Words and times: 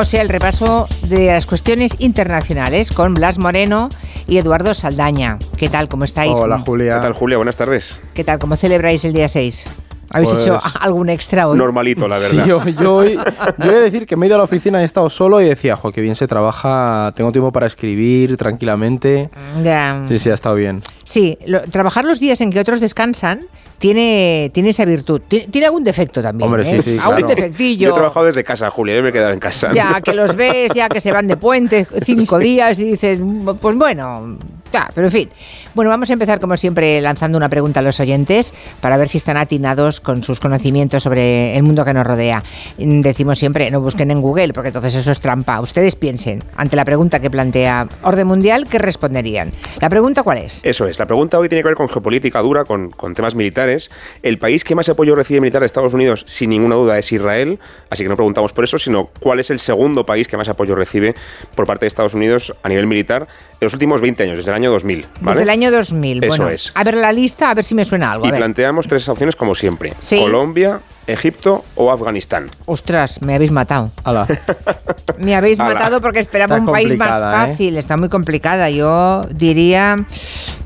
o 0.00 0.04
sea, 0.04 0.22
el 0.22 0.30
repaso 0.30 0.88
de 1.02 1.26
las 1.26 1.44
cuestiones 1.44 1.96
internacionales 1.98 2.90
con 2.90 3.12
Blas 3.12 3.38
Moreno 3.38 3.90
y 4.26 4.38
Eduardo 4.38 4.72
Saldaña. 4.72 5.38
¿Qué 5.58 5.68
tal? 5.68 5.88
¿Cómo 5.88 6.04
estáis? 6.04 6.32
Hola, 6.38 6.58
Julia. 6.58 6.94
¿Qué 6.96 7.00
tal, 7.02 7.12
Julia? 7.12 7.36
Buenas 7.36 7.56
tardes. 7.56 7.98
¿Qué 8.14 8.24
tal? 8.24 8.38
¿Cómo 8.38 8.56
celebráis 8.56 9.04
el 9.04 9.12
día 9.12 9.28
6? 9.28 9.66
¿Habéis 10.12 10.30
Pues- 10.30 10.42
hecho 10.44 10.60
algún 10.80 11.08
extra 11.10 11.46
hoy? 11.46 11.56
Normalito, 11.58 12.08
la 12.08 12.18
Sí, 12.18 12.34
verdad. 12.36 12.46
yo, 12.46 12.64
yo, 12.68 12.94
hoy- 12.96 13.16
yo 13.58 13.70
he 13.70 13.74
de 13.74 13.80
decir 13.82 14.06
que 14.06 14.16
me 14.16 14.24
he 14.24 14.28
ido 14.28 14.36
a 14.36 14.38
la 14.38 14.44
oficina, 14.44 14.80
he 14.80 14.84
estado 14.84 15.08
solo 15.10 15.40
y 15.40 15.48
decía, 15.48 15.76
jo, 15.76 15.92
qué 15.92 16.00
bien 16.00 16.16
se 16.16 16.26
trabaja, 16.26 17.12
tengo 17.14 17.30
tiempo 17.30 17.52
para 17.52 17.66
escribir 17.66 18.36
tranquilamente. 18.36 19.30
Ya. 19.62 20.04
Sí, 20.08 20.18
sí, 20.18 20.30
ha 20.30 20.34
estado 20.34 20.54
bien. 20.56 20.82
Sí, 21.10 21.36
lo- 21.44 21.60
trabajar 21.60 22.04
los 22.04 22.20
días 22.20 22.40
en 22.40 22.52
que 22.52 22.60
otros 22.60 22.78
descansan 22.78 23.40
tiene, 23.78 24.50
tiene 24.54 24.68
esa 24.68 24.84
virtud. 24.84 25.22
Tiene, 25.26 25.48
tiene 25.48 25.66
algún 25.66 25.82
defecto 25.82 26.22
también. 26.22 26.46
Hombre, 26.46 26.64
sí, 26.66 26.76
¿eh? 26.76 26.82
sí, 26.82 26.98
Algún 27.00 27.16
claro. 27.22 27.28
defectillo. 27.34 27.88
Yo 27.88 27.90
he 27.92 27.94
trabajado 27.94 28.26
desde 28.26 28.44
casa, 28.44 28.70
Julia. 28.70 28.94
Yo 28.94 29.02
me 29.02 29.08
he 29.08 29.12
quedado 29.12 29.32
en 29.32 29.40
casa. 29.40 29.72
Ya 29.72 30.00
que 30.02 30.12
los 30.14 30.36
ves, 30.36 30.70
ya 30.74 30.88
que 30.88 31.00
se 31.00 31.10
van 31.10 31.26
de 31.26 31.36
puente 31.36 31.84
cinco 32.04 32.38
días 32.38 32.78
y 32.78 32.84
dices, 32.92 33.18
pues 33.60 33.74
bueno, 33.76 34.36
ya, 34.72 34.88
pero 34.94 35.06
en 35.08 35.12
fin. 35.12 35.30
Bueno, 35.74 35.88
vamos 35.90 36.10
a 36.10 36.12
empezar 36.12 36.38
como 36.40 36.56
siempre 36.58 37.00
lanzando 37.00 37.38
una 37.38 37.48
pregunta 37.48 37.80
a 37.80 37.82
los 37.82 37.98
oyentes 38.00 38.52
para 38.82 38.96
ver 38.98 39.08
si 39.08 39.16
están 39.18 39.36
atinados 39.38 40.00
con 40.02 40.22
sus 40.22 40.38
conocimientos 40.40 41.02
sobre 41.02 41.56
el 41.56 41.62
mundo 41.62 41.84
que 41.84 41.94
nos 41.94 42.06
rodea. 42.06 42.44
Decimos 42.76 43.38
siempre, 43.38 43.70
no 43.70 43.80
busquen 43.80 44.10
en 44.10 44.20
Google, 44.20 44.52
porque 44.52 44.68
entonces 44.68 44.94
eso 44.94 45.10
es 45.10 45.20
trampa. 45.20 45.58
Ustedes 45.60 45.96
piensen, 45.96 46.44
ante 46.56 46.76
la 46.76 46.84
pregunta 46.84 47.18
que 47.18 47.30
plantea 47.30 47.88
Orden 48.02 48.26
Mundial, 48.26 48.66
¿qué 48.68 48.78
responderían? 48.78 49.50
La 49.80 49.88
pregunta 49.88 50.22
cuál 50.22 50.38
es? 50.38 50.60
Eso 50.64 50.86
es. 50.86 50.99
La 51.00 51.06
pregunta 51.06 51.38
hoy 51.38 51.48
tiene 51.48 51.62
que 51.62 51.68
ver 51.68 51.76
con 51.76 51.88
geopolítica 51.88 52.40
dura, 52.40 52.66
con, 52.66 52.90
con 52.90 53.14
temas 53.14 53.34
militares. 53.34 53.90
El 54.22 54.36
país 54.36 54.64
que 54.64 54.74
más 54.74 54.86
apoyo 54.90 55.14
recibe 55.14 55.40
militar 55.40 55.60
de 55.62 55.66
Estados 55.66 55.94
Unidos, 55.94 56.24
sin 56.26 56.50
ninguna 56.50 56.74
duda, 56.74 56.98
es 56.98 57.10
Israel. 57.10 57.58
Así 57.88 58.02
que 58.02 58.10
no 58.10 58.16
preguntamos 58.16 58.52
por 58.52 58.64
eso, 58.64 58.78
sino 58.78 59.08
cuál 59.18 59.40
es 59.40 59.48
el 59.48 59.60
segundo 59.60 60.04
país 60.04 60.28
que 60.28 60.36
más 60.36 60.50
apoyo 60.50 60.74
recibe 60.74 61.14
por 61.54 61.64
parte 61.64 61.84
de 61.84 61.88
Estados 61.88 62.12
Unidos 62.12 62.54
a 62.62 62.68
nivel 62.68 62.86
militar 62.86 63.22
en 63.22 63.64
los 63.64 63.72
últimos 63.72 64.02
20 64.02 64.24
años, 64.24 64.36
desde 64.36 64.50
el 64.50 64.56
año 64.56 64.70
2000. 64.72 65.06
¿vale? 65.22 65.38
Desde 65.38 65.42
el 65.44 65.48
año 65.48 65.70
2000. 65.70 66.22
Eso 66.24 66.36
bueno, 66.36 66.50
es. 66.50 66.70
A 66.74 66.84
ver 66.84 66.96
la 66.96 67.12
lista, 67.14 67.48
a 67.48 67.54
ver 67.54 67.64
si 67.64 67.74
me 67.74 67.86
suena 67.86 68.12
algo. 68.12 68.26
Y 68.26 68.28
A 68.28 68.32
ver. 68.32 68.40
planteamos 68.40 68.86
tres 68.86 69.08
opciones 69.08 69.36
como 69.36 69.54
siempre. 69.54 69.94
Sí. 70.00 70.18
Colombia, 70.20 70.80
Egipto 71.06 71.64
o 71.74 71.90
Afganistán. 71.90 72.46
Ostras, 72.66 73.20
me 73.22 73.34
habéis 73.34 73.50
matado. 73.50 73.92
Hala. 74.04 74.26
Me 75.18 75.34
habéis 75.34 75.58
matado 75.58 76.00
porque 76.00 76.20
esperaba 76.20 76.56
Está 76.56 76.66
un 76.66 76.72
país 76.72 76.96
más 76.96 77.16
¿eh? 77.16 77.20
fácil. 77.20 77.76
Está 77.76 77.96
muy 77.98 78.08
complicada. 78.08 78.70
Yo 78.70 79.26
diría. 79.30 79.96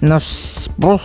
No 0.00 0.20
sé. 0.20 0.70
Uf, 0.78 1.02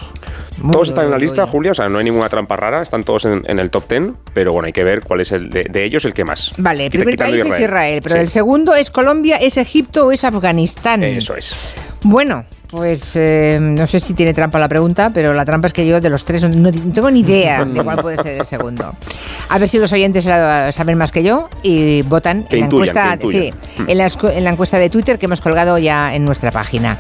muy 0.62 0.74
Todos 0.74 0.90
están 0.90 1.06
en 1.06 1.12
la 1.12 1.18
lista. 1.18 1.48
Julia, 1.48 1.72
o 1.72 1.74
sea, 1.74 1.90
no 1.90 2.00
hay 2.00 2.06
ninguna 2.06 2.30
trampa 2.30 2.56
rara, 2.56 2.82
están 2.82 3.04
todos 3.04 3.26
en, 3.26 3.44
en 3.48 3.60
el 3.60 3.70
top 3.70 3.88
10, 3.90 4.04
pero 4.34 4.52
bueno, 4.52 4.68
hay 4.68 4.74
que 4.74 4.84
ver 4.84 5.02
cuál 5.02 5.22
es 5.22 5.32
el 5.32 5.50
de, 5.50 5.64
de 5.64 5.84
ellos 5.84 6.06
el 6.06 6.14
que 6.14 6.26
más. 6.26 6.52
Vale, 6.58 6.86
el 6.86 6.92
primer 6.92 7.18
país 7.18 7.44
es 7.44 7.60
Israel, 7.60 8.02
pero 8.04 8.16
Sí, 8.16 8.22
el 8.22 8.30
segundo 8.30 8.76
es 8.76 8.92
Colombia, 8.92 9.38
es 9.38 9.58
Egipto 9.58 10.08
o 10.08 10.12
es 10.12 10.24
Afganistán. 10.24 11.04
Eso 11.04 11.36
es. 11.36 11.74
Bueno, 12.04 12.46
pues 12.70 13.16
eh, 13.16 13.58
no 13.60 13.88
sé 13.88 14.00
si 14.00 14.14
tiene 14.14 14.32
trampa 14.34 14.60
la 14.60 14.70
pregunta, 14.70 15.10
pero 15.12 15.34
la 15.34 15.44
trampa 15.44 15.68
es 15.68 15.74
que 15.74 15.88
yo 15.88 16.00
de 16.00 16.10
los 16.10 16.24
tres 16.24 16.44
no, 16.44 16.50
no 16.72 16.72
tengo 16.94 17.10
ni 17.10 17.22
idea 17.22 17.66
de 17.66 17.84
cuál 17.84 17.98
puede 18.00 18.18
ser 18.18 18.40
el 18.40 18.46
segundo. 18.46 18.94
A 19.50 19.58
ver 19.58 19.68
si 19.68 19.80
los 19.80 19.92
oyentes 19.92 20.26
saben 20.26 20.98
más 20.98 21.12
que 21.12 21.24
yo 21.24 21.50
y 21.64 22.04
votan 22.04 22.44
Que 22.44 22.58
en 22.58 22.60
la 22.62 22.66
encuesta, 22.68 23.18
sí, 23.28 23.52
en 23.88 23.98
la, 23.98 24.06
escu- 24.06 24.32
en 24.32 24.44
la 24.44 24.52
encuesta 24.52 24.78
de 24.78 24.92
Twitter 24.92 25.18
que 25.18 25.26
hemos 25.26 25.42
colgado 25.42 25.80
ya 25.80 26.14
en 26.14 26.26
nuestra 26.26 26.52
página. 26.52 27.00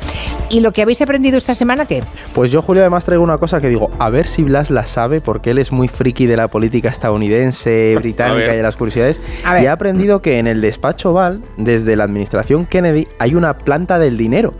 ¿Y 0.50 0.61
lo 0.61 0.72
que 0.72 0.81
habéis 0.81 1.02
aprendido 1.03 1.38
esta 1.38 1.53
semana 1.53 1.86
qué? 1.86 2.04
Pues 2.33 2.50
yo, 2.50 2.64
Julio, 2.64 2.81
además 2.81 3.06
traigo 3.06 3.23
una 3.23 3.38
cosa 3.38 3.61
que 3.61 3.70
digo, 3.70 3.92
a 4.00 4.09
ver 4.09 4.26
si 4.26 4.42
Blas 4.44 4.72
la 4.72 4.88
sabe, 4.88 5.22
porque 5.22 5.52
él 5.52 5.59
es 5.59 5.72
muy 5.72 5.88
friki 5.88 6.26
de 6.26 6.36
la 6.38 6.48
política 6.48 6.89
estadounidense, 6.89 7.95
británica 8.00 8.54
y 8.54 8.58
de 8.58 8.64
las 8.64 8.76
curiosidades. 8.76 9.22
A 9.45 9.54
ver. 9.54 9.61
Y 9.64 9.66
he 9.67 9.70
aprendido 9.70 10.23
que 10.23 10.39
en 10.39 10.48
el 10.48 10.61
despacho 10.61 11.11
Oval, 11.11 11.42
desde 11.58 11.95
la 11.95 12.06
administración 12.06 12.66
Kennedy, 12.66 13.08
hay 13.20 13.36
una 13.36 13.56
planta 13.59 14.00
del 14.00 14.17
dinero 14.17 14.54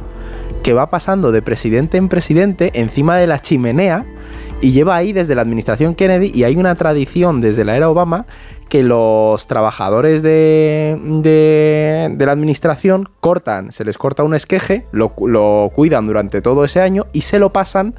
que 0.62 0.74
va 0.74 0.90
pasando 0.90 1.32
de 1.32 1.42
presidente 1.42 1.98
en 1.98 2.10
presidente 2.10 2.72
encima 2.76 3.18
de 3.18 3.28
la 3.28 3.40
chimenea 3.42 4.06
y 4.62 4.72
lleva 4.72 4.96
ahí 4.96 5.14
desde 5.14 5.36
la 5.36 5.42
administración 5.42 5.96
Kennedy 5.96 6.32
y 6.34 6.44
hay 6.44 6.56
una 6.58 6.76
tradición 6.76 7.40
desde 7.42 7.64
la 7.64 7.78
era 7.78 7.90
Obama 7.90 8.26
que 8.68 8.84
los 8.84 9.48
trabajadores 9.48 10.22
de, 10.22 11.00
de- 11.22 12.14
de 12.16 12.26
la 12.26 12.32
administración 12.32 13.10
cortan, 13.20 13.72
se 13.72 13.84
les 13.84 13.98
corta 13.98 14.24
un 14.24 14.36
esqueje, 14.36 14.86
lo, 14.92 15.14
lo 15.26 15.72
cuidan 15.74 16.06
durante 16.06 16.42
todo 16.42 16.64
ese 16.66 16.80
año 16.82 17.06
y 17.14 17.22
se 17.22 17.40
lo 17.40 17.52
pasan, 17.52 17.96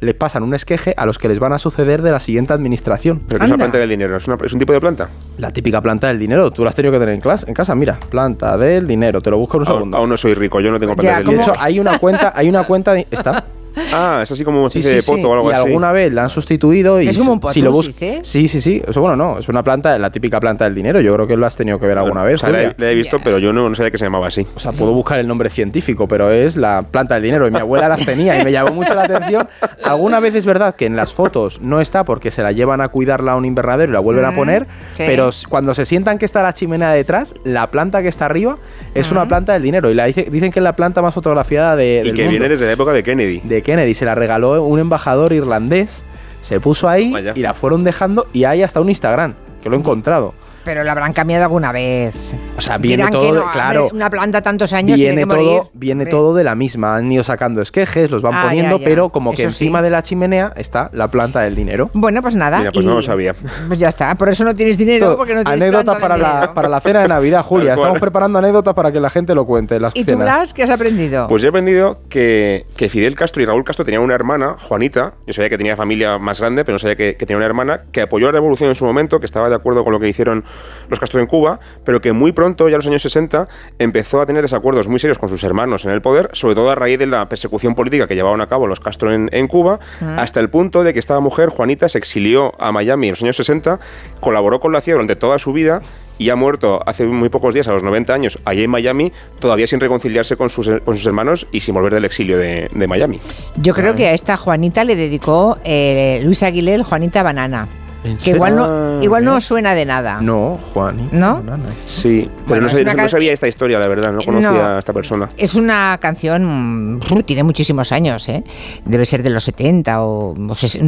les 0.00 0.14
pasan 0.14 0.42
un 0.42 0.52
esqueje 0.54 0.92
a 0.96 1.06
los 1.06 1.18
que 1.18 1.26
les 1.28 1.38
van 1.38 1.52
a 1.52 1.58
suceder 1.58 2.02
de 2.02 2.10
la 2.10 2.20
siguiente 2.20 2.52
administración. 2.52 3.22
Pero 3.28 3.44
es 3.44 3.48
una 3.48 3.54
Anda. 3.54 3.64
planta 3.64 3.78
del 3.78 3.88
dinero, 3.88 4.16
¿es, 4.16 4.26
una- 4.28 4.36
es 4.44 4.52
un 4.52 4.58
tipo 4.58 4.72
de 4.72 4.80
planta. 4.80 5.08
La 5.38 5.50
típica 5.52 5.80
planta 5.80 6.08
del 6.08 6.18
dinero, 6.18 6.50
tú 6.50 6.64
la 6.64 6.70
has 6.70 6.76
tenido 6.76 6.92
que 6.92 6.98
tener 6.98 7.14
en, 7.14 7.20
clase, 7.20 7.46
en 7.48 7.54
casa, 7.54 7.74
mira, 7.74 7.98
planta 8.10 8.56
del 8.58 8.86
dinero, 8.86 9.20
te 9.20 9.30
lo 9.30 9.38
busco 9.38 9.56
en 9.56 9.62
un 9.62 9.68
Aún, 9.68 9.76
segundo. 9.78 9.96
aún 9.96 10.08
no 10.10 10.16
soy 10.16 10.34
rico, 10.34 10.60
yo 10.60 10.70
no 10.70 10.78
tengo 10.78 10.92
Ya, 10.94 11.00
planta 11.00 11.16
del 11.18 11.24
¿cómo? 11.24 11.32
De 11.32 11.38
dinero. 11.42 11.52
hecho, 11.54 11.62
hay 11.64 11.80
una 11.80 11.98
cuenta, 11.98 12.32
hay 12.36 12.48
una 12.48 12.64
cuenta, 12.64 12.92
de- 12.92 13.06
está. 13.10 13.44
Ah, 13.92 14.20
es 14.22 14.30
así 14.32 14.44
como 14.44 14.60
una 14.60 14.70
Sí, 14.70 14.78
especie 14.78 14.90
sí, 15.02 15.10
de 15.10 15.16
sí. 15.16 15.22
poto 15.22 15.30
o 15.30 15.34
algo 15.34 15.50
y 15.50 15.54
así. 15.54 15.66
alguna 15.66 15.92
vez 15.92 16.12
la 16.12 16.24
han 16.24 16.30
sustituido 16.30 17.00
y 17.00 17.08
¿Es 17.08 17.18
como 17.18 17.32
un 17.34 17.40
si 17.48 17.60
lo 17.60 17.70
potus, 17.72 17.86
dices? 17.88 18.26
Sí, 18.26 18.48
sí, 18.48 18.60
sí. 18.60 18.82
Eso 18.86 19.00
bueno, 19.00 19.16
no, 19.16 19.38
es 19.38 19.48
una 19.48 19.62
planta, 19.62 19.98
la 19.98 20.10
típica 20.10 20.40
planta 20.40 20.64
del 20.64 20.74
dinero. 20.74 21.00
Yo 21.00 21.12
creo 21.14 21.26
que 21.26 21.36
lo 21.36 21.46
has 21.46 21.56
tenido 21.56 21.78
que 21.78 21.86
ver 21.86 21.98
alguna 21.98 22.22
vez. 22.22 22.36
O 22.36 22.38
sea, 22.46 22.50
la, 22.50 22.74
la 22.76 22.90
he 22.90 22.94
visto, 22.94 23.18
pero 23.22 23.38
yo 23.38 23.52
no, 23.52 23.68
no 23.68 23.74
sabía 23.74 23.90
que 23.90 23.98
se 23.98 24.04
llamaba 24.06 24.28
así. 24.28 24.46
O 24.56 24.60
sea, 24.60 24.72
puedo 24.72 24.92
buscar 24.92 25.18
el 25.18 25.28
nombre 25.28 25.50
científico, 25.50 26.08
pero 26.08 26.30
es 26.30 26.56
la 26.56 26.82
planta 26.82 27.14
del 27.14 27.22
dinero. 27.24 27.46
Y 27.46 27.50
mi 27.50 27.58
abuela 27.58 27.88
las 27.88 28.04
tenía 28.04 28.40
y 28.40 28.44
me 28.44 28.52
llamó 28.52 28.72
mucho 28.74 28.94
la 28.94 29.04
atención. 29.04 29.48
Alguna 29.84 30.20
vez 30.20 30.34
es 30.34 30.46
verdad 30.46 30.74
que 30.74 30.86
en 30.86 30.96
las 30.96 31.12
fotos 31.12 31.60
no 31.60 31.80
está 31.80 32.04
porque 32.04 32.30
se 32.30 32.42
la 32.42 32.52
llevan 32.52 32.80
a 32.80 32.88
cuidarla 32.88 33.32
a 33.32 33.36
un 33.36 33.44
invernadero 33.44 33.90
y 33.90 33.94
la 33.94 34.00
vuelven 34.00 34.24
a 34.24 34.30
Mm, 34.30 34.36
poner. 34.36 34.66
sí. 34.94 35.04
Pero 35.06 35.30
cuando 35.48 35.74
se 35.74 35.84
sientan 35.84 36.18
que 36.18 36.24
está 36.24 36.42
la 36.42 36.52
chimenea 36.52 36.90
detrás, 36.92 37.34
la 37.44 37.70
planta 37.70 38.02
que 38.02 38.08
está 38.08 38.24
arriba 38.26 38.58
es 38.94 39.10
Mm. 39.10 39.14
una 39.16 39.28
planta 39.28 39.52
del 39.52 39.62
dinero. 39.62 39.90
Y 39.90 39.94
la 39.94 40.06
dice- 40.06 40.28
dicen 40.30 40.50
que 40.50 40.58
es 40.60 40.64
la 40.64 40.74
planta 40.76 41.02
más 41.02 41.14
fotografiada 41.14 41.76
de, 41.76 42.00
Y 42.02 42.06
del 42.08 42.14
que 42.14 42.22
mundo. 42.22 42.30
viene 42.30 42.48
desde 42.48 42.66
la 42.66 42.72
época 42.72 42.92
de 42.92 43.02
Kennedy. 43.02 43.40
de 43.44 43.62
Kennedy. 43.66 43.94
Se 43.94 44.04
la 44.04 44.14
regaló 44.14 44.62
un 44.62 44.78
embajador 44.78 45.32
irlandés. 45.32 46.04
Se 46.40 46.60
puso 46.60 46.88
ahí 46.88 47.10
Vaya. 47.10 47.32
y 47.34 47.40
la 47.40 47.52
fueron 47.52 47.82
dejando. 47.82 48.28
Y 48.32 48.44
hay 48.44 48.62
hasta 48.62 48.80
un 48.80 48.88
Instagram, 48.88 49.34
que 49.60 49.68
lo 49.68 49.74
he 49.76 49.78
encontrado. 49.80 50.32
Pero 50.64 50.84
la 50.84 50.92
habrán 50.92 51.12
cambiado 51.12 51.42
alguna 51.42 51.72
vez. 51.72 52.14
O 52.56 52.60
sea, 52.60 52.78
viene 52.78 52.96
Dirán 52.98 53.12
todo, 53.12 53.22
que 53.22 53.32
de- 53.32 53.44
no, 53.44 53.52
claro. 53.52 53.88
una 53.92 54.10
planta 54.10 54.40
tantos 54.42 54.72
años 54.72 54.96
Viene, 54.96 55.12
tiene 55.12 55.22
que 55.22 55.26
morir. 55.26 55.58
todo, 55.60 55.70
viene 55.74 56.02
Hombre. 56.04 56.10
todo 56.10 56.34
de 56.34 56.44
la 56.44 56.54
misma. 56.54 56.96
Han 56.96 57.10
ido 57.12 57.22
sacando 57.24 57.60
esquejes, 57.60 58.10
los 58.10 58.22
van 58.22 58.34
Ah, 58.34 58.42
poniendo, 58.44 58.76
ya, 58.76 58.82
ya. 58.82 58.88
pero 58.88 59.08
como 59.10 59.32
que 59.32 59.42
Eso 59.42 59.50
sí. 59.52 59.64
encima 59.66 59.82
de 59.82 59.90
la 59.90 60.02
chimenea 60.02 60.52
está 60.56 60.88
la 60.92 61.10
planta 61.10 61.40
del 61.40 61.54
dinero. 61.54 61.90
Bueno, 61.92 62.22
pues 62.22 62.34
nada. 62.34 62.58
Mira, 62.58 62.72
pues 62.72 62.84
y- 62.84 62.88
no 62.88 62.94
lo 62.94 63.02
sabía. 63.02 63.34
Pues 63.66 63.78
ya 63.78 63.88
está. 63.88 64.14
Por 64.14 64.28
eso 64.28 64.44
no 64.44 64.54
tienes 64.56 64.78
dinero, 64.78 65.06
Todo. 65.06 65.16
porque 65.18 65.34
no 65.34 65.44
tienes 65.44 65.62
anécdota 65.62 65.98
para 65.98 66.16
la, 66.16 66.32
dinero. 66.34 66.54
para 66.54 66.68
la 66.68 66.80
cena 66.80 67.02
de 67.02 67.08
Navidad, 67.08 67.42
Julia. 67.42 67.74
Estamos 67.74 67.98
preparando 68.00 68.38
anécdotas 68.38 68.74
para 68.74 68.90
que 68.92 69.00
la 69.00 69.10
gente 69.10 69.34
lo 69.34 69.44
cuente. 69.46 69.78
Las 69.78 69.92
¿Y 69.94 70.04
tú. 70.04 70.16
Blas, 70.16 70.54
qué 70.54 70.62
has 70.62 70.70
aprendido? 70.70 71.28
Pues 71.28 71.42
yo 71.42 71.48
he 71.48 71.50
aprendido 71.50 72.00
que, 72.08 72.64
que 72.76 72.88
Fidel 72.88 73.14
Castro 73.16 73.42
y 73.42 73.46
Raúl 73.46 73.64
Castro 73.64 73.84
tenían 73.84 74.02
una 74.02 74.14
hermana, 74.14 74.56
Juanita. 74.68 75.14
Yo 75.26 75.32
sabía 75.32 75.50
que 75.50 75.58
tenía 75.58 75.76
familia 75.76 76.18
más 76.18 76.40
grande, 76.40 76.64
pero 76.64 76.74
no 76.74 76.78
sabía 76.78 76.96
que, 76.96 77.16
que 77.16 77.26
tenía 77.26 77.36
una 77.36 77.46
hermana 77.46 77.82
que 77.92 78.00
apoyó 78.02 78.26
la 78.26 78.32
revolución 78.32 78.68
en 78.70 78.74
su 78.76 78.84
momento, 78.84 79.20
que 79.20 79.26
estaba 79.26 79.48
de 79.50 79.54
acuerdo 79.56 79.84
con 79.84 79.92
lo 79.92 80.00
que 80.00 80.08
hicieron 80.08 80.44
los 80.88 80.98
Castro 80.98 81.20
en 81.20 81.26
Cuba, 81.26 81.60
pero 81.84 82.00
que 82.00 82.12
muy 82.12 82.32
pronto, 82.32 82.45
ya 82.56 82.66
en 82.66 82.72
los 82.72 82.86
años 82.86 83.02
60, 83.02 83.48
empezó 83.78 84.20
a 84.20 84.26
tener 84.26 84.42
desacuerdos 84.42 84.88
muy 84.88 85.00
serios 85.00 85.18
con 85.18 85.28
sus 85.28 85.42
hermanos 85.44 85.84
en 85.84 85.90
el 85.90 86.02
poder, 86.02 86.30
sobre 86.32 86.54
todo 86.54 86.70
a 86.70 86.74
raíz 86.74 86.98
de 86.98 87.06
la 87.06 87.28
persecución 87.28 87.74
política 87.74 88.06
que 88.06 88.14
llevaban 88.14 88.40
a 88.40 88.46
cabo 88.46 88.66
los 88.66 88.80
Castro 88.80 89.12
en, 89.12 89.28
en 89.32 89.48
Cuba, 89.48 89.78
hasta 90.16 90.40
el 90.40 90.50
punto 90.50 90.84
de 90.84 90.92
que 90.92 90.98
esta 90.98 91.18
mujer, 91.20 91.48
Juanita, 91.48 91.88
se 91.88 91.98
exilió 91.98 92.52
a 92.58 92.72
Miami 92.72 93.08
en 93.08 93.12
los 93.12 93.22
años 93.22 93.36
60, 93.36 93.80
colaboró 94.20 94.60
con 94.60 94.72
la 94.72 94.80
CIA 94.80 94.94
durante 94.94 95.16
toda 95.16 95.38
su 95.38 95.52
vida 95.52 95.82
y 96.18 96.30
ha 96.30 96.36
muerto 96.36 96.80
hace 96.86 97.04
muy 97.04 97.28
pocos 97.28 97.54
días, 97.54 97.68
a 97.68 97.72
los 97.72 97.82
90 97.82 98.12
años, 98.14 98.38
allí 98.44 98.62
en 98.62 98.70
Miami, 98.70 99.12
todavía 99.38 99.66
sin 99.66 99.80
reconciliarse 99.80 100.36
con 100.36 100.50
sus, 100.50 100.70
con 100.84 100.96
sus 100.96 101.06
hermanos 101.06 101.46
y 101.52 101.60
sin 101.60 101.74
volver 101.74 101.94
del 101.94 102.04
exilio 102.04 102.38
de, 102.38 102.68
de 102.72 102.86
Miami. 102.86 103.20
Yo 103.56 103.74
creo 103.74 103.94
que 103.94 104.06
a 104.06 104.12
esta 104.12 104.36
Juanita 104.36 104.84
le 104.84 104.96
dedicó 104.96 105.58
eh, 105.64 106.20
Luis 106.22 106.42
Aguilé 106.42 106.74
el 106.74 106.84
Juanita 106.84 107.22
Banana. 107.22 107.68
¿En 108.06 108.16
Que 108.18 108.30
igual 108.30 108.56
no, 108.56 108.64
Ah, 108.64 108.98
igual 109.02 109.24
no 109.24 109.40
suena 109.40 109.74
de 109.74 109.84
nada. 109.84 110.20
No, 110.20 110.58
Juan. 110.72 111.08
¿No? 111.12 111.42
Sí, 111.84 112.30
pero 112.46 112.46
Bueno, 112.46 112.60
no, 112.62 112.66
es 112.66 113.10
sabía, 113.10 113.30
no 113.30 113.34
esta 113.34 113.48
historia, 113.48 113.78
la 113.78 113.88
verdad, 113.88 114.12
no 114.12 114.18
conocía 114.24 114.50
No. 114.52 114.62
a 114.76 114.78
esta 114.78 114.92
persona. 114.92 115.28
Es 115.36 115.54
una 115.54 115.98
canción, 116.00 116.96
mm, 116.96 117.00
tiene 117.26 117.42
muchísimos 117.42 117.92
años, 117.92 118.28
¿eh? 118.28 118.42
Debe 118.84 119.04
ser 119.04 119.22
de 119.22 119.30
los 119.30 119.44
70 119.44 120.02
o, 120.02 120.34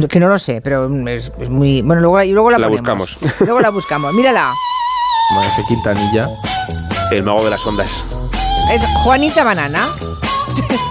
que 0.09 0.19
no 0.19 0.27
lo 0.27 0.39
sé, 0.39 0.61
pero 0.61 0.89
es, 1.07 1.31
es 1.39 1.49
muy... 1.49 1.81
Bueno, 1.81 2.01
luego, 2.01 2.21
y 2.23 2.31
luego 2.31 2.51
la, 2.51 2.57
La 2.57 2.67
ponemos. 2.69 3.15
buscamos. 3.19 3.39
Luego 3.41 3.59
la 3.59 3.69
buscamos. 3.69 4.13
Mírala. 4.13 4.53
Madre, 5.33 5.49
qué 5.57 5.63
Quintanilla. 5.67 6.29
El 7.11 7.23
mago 7.23 7.43
de 7.43 7.49
las 7.51 7.65
ondas. 7.65 8.03
Es 8.71 8.81
Juanita 9.03 9.43
Banana. 9.43 9.89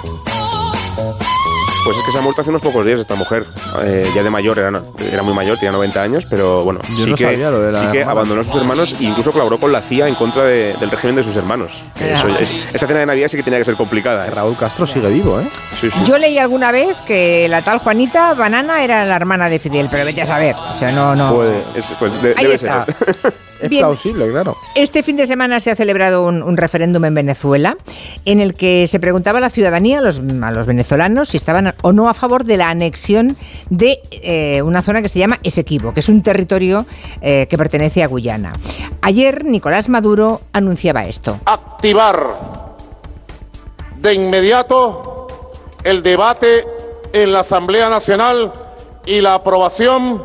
Pues 1.88 1.96
es 1.96 2.04
que 2.04 2.12
se 2.12 2.18
ha 2.18 2.20
muerto 2.20 2.42
hace 2.42 2.50
unos 2.50 2.60
pocos 2.60 2.84
días 2.84 3.00
esta 3.00 3.14
mujer. 3.14 3.46
Eh, 3.82 4.06
ya 4.14 4.22
de 4.22 4.28
mayor, 4.28 4.58
era, 4.58 4.70
era 5.10 5.22
muy 5.22 5.32
mayor, 5.32 5.56
tenía 5.56 5.72
90 5.72 6.02
años, 6.02 6.26
pero 6.28 6.60
bueno, 6.60 6.80
Yo 6.90 7.04
sí, 7.04 7.10
no 7.12 7.16
que, 7.16 7.24
sabía 7.24 7.48
lo 7.50 7.60
de 7.60 7.72
la 7.72 7.78
sí 7.80 7.86
que 7.92 8.02
abandonó 8.04 8.42
a 8.42 8.44
sus 8.44 8.56
hermanos 8.56 8.94
e 9.00 9.04
incluso 9.04 9.32
colaboró 9.32 9.58
con 9.58 9.72
la 9.72 9.80
CIA 9.80 10.06
en 10.06 10.14
contra 10.14 10.44
de- 10.44 10.74
del 10.78 10.90
régimen 10.90 11.16
de 11.16 11.22
sus 11.24 11.34
hermanos. 11.34 11.82
Eso 11.98 12.28
es- 12.38 12.52
esa 12.74 12.86
cena 12.86 13.00
de 13.00 13.06
Navidad 13.06 13.28
sí 13.28 13.38
que 13.38 13.42
tenía 13.42 13.58
que 13.58 13.64
ser 13.64 13.76
complicada. 13.76 14.26
¿eh? 14.26 14.30
Raúl 14.30 14.54
Castro 14.58 14.86
sigue 14.86 15.08
vivo, 15.08 15.40
¿eh? 15.40 15.48
Sí, 15.80 15.90
sí. 15.90 15.98
Yo 16.04 16.18
leí 16.18 16.36
alguna 16.36 16.72
vez 16.72 17.00
que 17.06 17.48
la 17.48 17.62
tal 17.62 17.78
Juanita 17.78 18.34
Banana 18.34 18.84
era 18.84 19.06
la 19.06 19.16
hermana 19.16 19.48
de 19.48 19.58
Fidel, 19.58 19.88
pero 19.90 20.04
vete 20.04 20.20
a 20.20 20.26
saber. 20.26 20.56
O 20.56 20.76
sea, 20.76 20.92
no, 20.92 21.14
no. 21.14 21.36
Puede- 21.36 21.64
es- 21.74 21.90
pues 21.98 22.12
de- 22.20 22.34
Ahí 22.36 22.44
debe 22.44 22.56
está. 22.56 22.84
ser. 22.84 23.32
Es 23.60 23.68
Bien. 23.70 23.82
plausible, 23.82 24.30
claro. 24.30 24.56
Este 24.74 25.02
fin 25.02 25.16
de 25.16 25.26
semana 25.26 25.58
se 25.60 25.70
ha 25.70 25.76
celebrado 25.76 26.24
un, 26.24 26.42
un 26.42 26.56
referéndum 26.56 27.04
en 27.04 27.14
Venezuela 27.14 27.76
en 28.24 28.40
el 28.40 28.52
que 28.52 28.86
se 28.86 29.00
preguntaba 29.00 29.38
a 29.38 29.40
la 29.40 29.50
ciudadanía, 29.50 29.98
a 29.98 30.00
los, 30.02 30.20
a 30.42 30.50
los 30.50 30.66
venezolanos, 30.66 31.30
si 31.30 31.36
estaban 31.36 31.74
o 31.82 31.92
no 31.92 32.08
a 32.08 32.14
favor 32.14 32.44
de 32.44 32.56
la 32.56 32.70
anexión 32.70 33.36
de 33.70 34.00
eh, 34.22 34.62
una 34.62 34.82
zona 34.82 35.02
que 35.02 35.08
se 35.08 35.18
llama 35.18 35.38
Esequibo, 35.42 35.92
que 35.92 36.00
es 36.00 36.08
un 36.08 36.22
territorio 36.22 36.86
eh, 37.20 37.46
que 37.50 37.58
pertenece 37.58 38.02
a 38.02 38.06
Guyana. 38.06 38.52
Ayer 39.02 39.44
Nicolás 39.44 39.88
Maduro 39.88 40.40
anunciaba 40.52 41.04
esto. 41.04 41.38
activar 41.44 42.68
de 44.00 44.14
inmediato 44.14 45.26
el 45.82 46.02
debate 46.02 46.64
en 47.12 47.32
la 47.32 47.40
Asamblea 47.40 47.88
Nacional 47.90 48.52
y 49.06 49.20
la 49.20 49.34
aprobación 49.34 50.24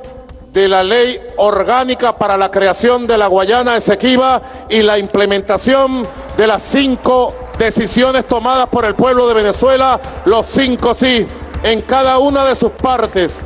de 0.54 0.68
la 0.68 0.84
ley 0.84 1.20
orgánica 1.38 2.16
para 2.16 2.38
la 2.38 2.50
creación 2.52 3.08
de 3.08 3.18
la 3.18 3.28
Guayana 3.28 3.76
Esequiba 3.76 4.42
y 4.70 4.84
la 4.84 4.98
implementación 5.00 6.06
de 6.38 6.48
las 6.48 6.62
cinco 6.62 7.36
decisiones 7.58 8.26
tomadas 8.28 8.68
por 8.70 8.86
el 8.86 8.94
pueblo 8.96 9.28
de 9.28 9.34
Venezuela, 9.34 10.00
los 10.26 10.46
cinco 10.46 10.94
sí, 10.94 11.26
en 11.64 11.82
cada 11.82 12.20
una 12.20 12.46
de 12.46 12.56
sus 12.56 12.72
partes. 12.72 13.44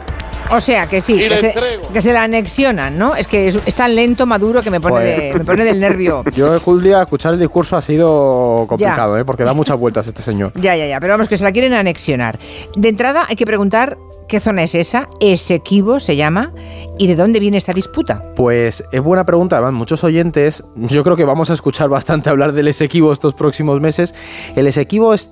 O 0.49 0.61
sea, 0.61 0.87
que 0.87 1.01
sí, 1.01 1.15
Y 1.15 1.19
que 1.19 1.29
le 1.29 1.37
se, 1.39 1.47
entrego. 1.47 1.81
que 1.91 2.01
se 2.01 2.13
la 2.13 2.23
anexionan, 2.23 2.97
¿no? 2.97 3.15
Es 3.15 3.27
que 3.27 3.47
es, 3.47 3.59
es 3.65 3.75
tan 3.75 3.93
lento 3.95 4.25
Maduro 4.25 4.61
que 4.61 4.71
me 4.71 4.79
pone, 4.79 5.03
de- 5.03 5.33
me 5.33 5.43
pone 5.43 5.65
del 5.65 5.77
nervio. 5.77 6.23
Yo, 6.33 6.57
Julia, 6.61 7.01
escuchar 7.01 7.33
el 7.33 7.39
discurso 7.39 7.75
ha 7.75 7.81
sido 7.81 8.65
complicado, 8.67 9.17
¿eh? 9.17 9.25
porque 9.25 9.43
da 9.43 9.53
muchas 9.53 9.77
vueltas 9.77 10.07
este 10.07 10.21
señor. 10.21 10.51
Ya, 10.61 10.75
ya, 10.77 10.85
ya, 10.87 10.99
pero 11.01 11.13
vamos, 11.13 11.27
que 11.27 11.37
se 11.37 11.43
la 11.43 11.51
quieren 11.51 11.73
anexionar. 11.73 12.39
De 12.75 12.87
entrada 12.87 13.25
hay 13.27 13.35
que 13.35 13.45
preguntar 13.45 13.97
qué 14.27 14.39
zona 14.39 14.63
es 14.63 14.75
esa, 14.75 15.07
Esequibo 15.19 15.99
se 15.99 16.15
llama, 16.15 16.51
y 16.97 17.07
de 17.07 17.15
dónde 17.15 17.39
viene 17.39 17.57
esta 17.57 17.73
disputa. 17.73 18.23
Pues 18.35 18.83
es 18.91 19.01
buena 19.01 19.25
pregunta, 19.25 19.57
además 19.57 19.73
muchos 19.73 20.03
oyentes, 20.03 20.63
yo 20.75 21.03
creo 21.03 21.15
que 21.15 21.25
vamos 21.25 21.49
a 21.49 21.53
escuchar 21.53 21.89
bastante 21.89 22.29
hablar 22.29 22.53
del 22.53 22.67
Esequibo 22.67 23.13
estos 23.13 23.33
próximos 23.33 23.79
meses. 23.79 24.13
El 24.55 24.67
Esequibo 24.67 25.13
es, 25.13 25.31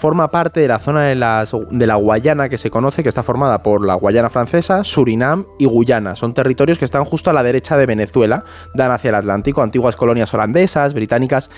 forma 0.00 0.30
parte 0.30 0.60
de 0.60 0.68
la 0.68 0.78
zona 0.78 1.02
de, 1.02 1.14
la 1.86 1.94
Guayana 1.96 2.48
que 2.48 2.58
se 2.58 2.70
conoce, 2.70 3.02
que 3.02 3.08
está 3.08 3.22
formada 3.22 3.62
por 3.62 3.84
la 3.84 3.94
Guayana 3.94 4.30
francesa, 4.30 4.82
Surinam 4.82 5.44
y 5.58 5.66
Guyana. 5.66 6.16
Son 6.16 6.32
territorios 6.32 6.78
que 6.78 6.86
están 6.86 7.04
justo 7.04 7.28
a 7.28 7.32
la 7.32 7.42
derecha 7.42 7.76
de 7.76 7.86
Venezuela, 7.86 8.44
dan 8.74 8.90
hacia 8.92 9.10
el 9.10 9.16
Atlántico, 9.16 9.62
antiguas 9.62 9.96
colonias 9.96 10.32
holandesas, 10.32 10.94
británicas 10.94 11.50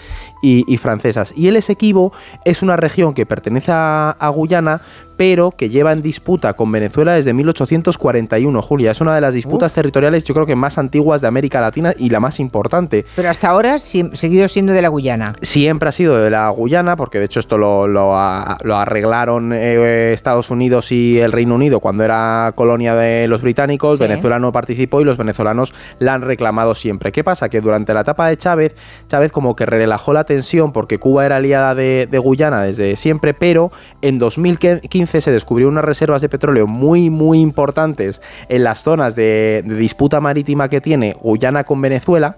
y, 0.43 0.65
y 0.67 0.77
francesas. 0.79 1.33
Y 1.37 1.49
el 1.49 1.57
Esequibo 1.57 2.13
es 2.45 2.63
una 2.63 2.77
región 2.77 3.15
que 3.15 3.27
pertenece 3.27 3.71
a, 3.73 4.11
a 4.11 4.29
Guyana, 4.31 4.81
pero 5.17 5.51
que 5.53 5.69
lleva 5.69 5.93
en 5.93 6.03
disputa 6.03 6.55
con 6.55 6.71
Venezuela 6.73 7.15
desde 7.15 7.33
1841, 7.33 8.63
Julia. 8.63 8.91
Es 8.93 9.01
una 9.01 9.15
de 9.15 9.21
las 9.21 9.35
disputas 9.35 9.73
territoriales, 9.73 10.25
yo 10.25 10.35
creo 10.35 10.47
que 10.47 10.57
más 10.57 10.79
antiguas 10.79 11.21
de 11.21 11.29
América 11.29 11.61
Latina 11.61 11.95
y 11.97 12.11
la 12.11 12.21
más 12.21 12.41
importante. 12.41 13.05
Pero 13.17 13.29
hasta 13.31 13.49
ahora 13.49 13.79
sí, 13.79 14.05
seguido 14.15 14.49
siendo 14.49 14.73
de 14.73 14.83
la 14.83 14.89
Guyana. 14.89 15.35
Siempre 15.43 15.89
ha 15.89 15.93
sido 15.93 16.17
de 16.23 16.31
la 16.31 16.49
Guyana, 16.51 16.97
porque 16.97 17.19
de 17.19 17.27
hecho 17.27 17.41
esto 17.41 17.59
lo, 17.59 17.87
lo 17.87 18.17
a- 18.17 18.59
lo 18.63 18.77
arreglaron 18.77 19.53
eh, 19.53 20.13
Estados 20.13 20.51
Unidos 20.51 20.93
y 20.93 21.19
el 21.19 21.33
Reino 21.33 21.55
Unido 21.55 21.81
cuando 21.81 22.05
era 22.05 22.53
colonia 22.55 22.95
de 22.95 23.27
los 23.29 23.43
británicos. 23.43 23.99
Sí. 23.99 24.03
Venezuela 24.03 24.39
no 24.39 24.53
participó 24.53 25.01
y 25.01 25.05
los 25.05 25.17
venezolanos 25.17 25.73
la 25.99 26.15
han 26.15 26.23
reclamado 26.23 26.75
siempre. 26.75 27.13
¿Qué 27.13 27.25
pasa? 27.25 27.49
Que 27.49 27.61
durante 27.61 27.95
la 27.95 28.01
etapa 28.01 28.29
de 28.29 28.37
Chávez, 28.37 28.75
Chávez 29.09 29.33
como 29.33 29.55
que 29.57 29.67
relajó 29.67 30.13
la 30.13 30.25
tensión 30.25 30.73
porque 30.73 30.99
Cuba 30.99 31.27
era 31.27 31.37
aliada 31.37 31.75
de, 31.75 32.09
de 32.11 32.19
Guyana 32.19 32.63
desde 32.63 32.97
siempre, 32.97 33.35
pero 33.35 33.71
en 34.01 34.19
2015 34.19 35.02
se 35.07 35.31
descubrió 35.31 35.69
unas 35.69 35.85
reservas 35.85 36.23
de 36.23 36.29
petróleo 36.29 36.67
muy, 36.67 37.11
muy 37.11 37.41
importantes 37.41 38.21
en 38.49 38.65
las 38.65 38.83
zonas 38.83 39.15
de, 39.15 39.63
de 39.65 39.75
disputa 39.77 40.21
marítima 40.21 40.69
que 40.69 40.81
tiene 40.81 41.17
Guyana 41.21 41.65
con 41.65 41.81
Venezuela. 41.81 42.37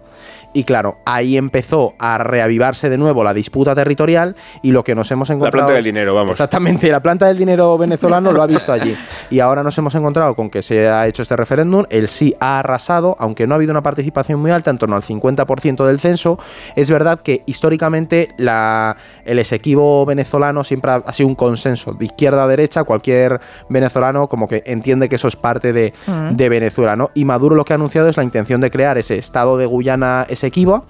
Y 0.54 0.64
claro, 0.64 0.98
ahí 1.04 1.36
empezó 1.36 1.94
a 1.98 2.16
reavivarse 2.16 2.88
de 2.88 2.96
nuevo 2.96 3.24
la 3.24 3.34
disputa 3.34 3.74
territorial 3.74 4.36
y 4.62 4.70
lo 4.70 4.84
que 4.84 4.94
nos 4.94 5.10
hemos 5.10 5.28
encontrado... 5.28 5.66
planta 5.66 5.74
del 5.74 5.84
dinero, 5.84 6.14
vamos. 6.14 6.32
Exactamente, 6.32 6.90
la 6.90 7.02
planta 7.02 7.26
del 7.26 7.36
dinero 7.36 7.76
venezolano 7.76 8.32
lo 8.32 8.40
ha 8.40 8.46
visto 8.46 8.72
allí. 8.72 8.96
Y 9.30 9.40
ahora 9.40 9.62
nos 9.62 9.76
hemos 9.78 9.94
encontrado 9.96 10.34
con 10.34 10.50
que 10.50 10.62
se 10.62 10.88
ha 10.88 11.06
hecho 11.06 11.22
este 11.22 11.36
referéndum, 11.36 11.84
el 11.90 12.08
sí 12.08 12.36
ha 12.38 12.60
arrasado, 12.60 13.16
aunque 13.18 13.46
no 13.46 13.54
ha 13.54 13.56
habido 13.56 13.72
una 13.72 13.82
participación 13.82 14.40
muy 14.40 14.52
alta, 14.52 14.70
en 14.70 14.78
torno 14.78 14.96
al 14.96 15.02
50% 15.02 15.84
del 15.84 15.98
censo. 15.98 16.38
Es 16.76 16.88
verdad 16.88 17.20
que 17.20 17.42
históricamente 17.46 18.28
la, 18.38 18.96
el 19.24 19.40
Esequibo 19.40 20.06
venezolano 20.06 20.62
siempre 20.62 20.92
ha, 20.92 21.02
ha 21.04 21.12
sido 21.12 21.28
un 21.28 21.34
consenso 21.34 21.92
de 21.92 22.04
izquierda 22.04 22.44
a 22.44 22.46
derecha, 22.46 22.84
cualquier 22.84 23.40
venezolano 23.68 24.28
como 24.28 24.46
que 24.46 24.62
entiende 24.66 25.08
que 25.08 25.16
eso 25.16 25.26
es 25.26 25.36
parte 25.36 25.72
de, 25.72 25.92
de 26.30 26.48
Venezuela, 26.48 26.94
¿no? 26.94 27.10
Y 27.14 27.24
Maduro 27.24 27.56
lo 27.56 27.64
que 27.64 27.72
ha 27.72 27.76
anunciado 27.76 28.08
es 28.08 28.16
la 28.16 28.22
intención 28.22 28.60
de 28.60 28.70
crear 28.70 28.98
ese 28.98 29.18
estado 29.18 29.56
de 29.56 29.66
Guyana 29.66 30.26
Esequiba 30.44 30.84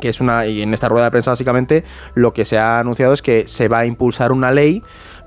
que 0.00 0.08
es 0.08 0.20
una 0.20 0.46
y 0.46 0.62
en 0.62 0.74
esta 0.74 0.88
rueda 0.88 1.04
de 1.04 1.10
prensa 1.12 1.30
básicamente 1.30 1.84
lo 2.14 2.32
que 2.32 2.44
se 2.44 2.58
ha 2.58 2.80
anunciado 2.80 3.12
es 3.12 3.22
que 3.22 3.46
se 3.46 3.68
va 3.68 3.80
a 3.80 3.86
impulsar 3.86 4.32
una 4.32 4.50
ley 4.50 4.82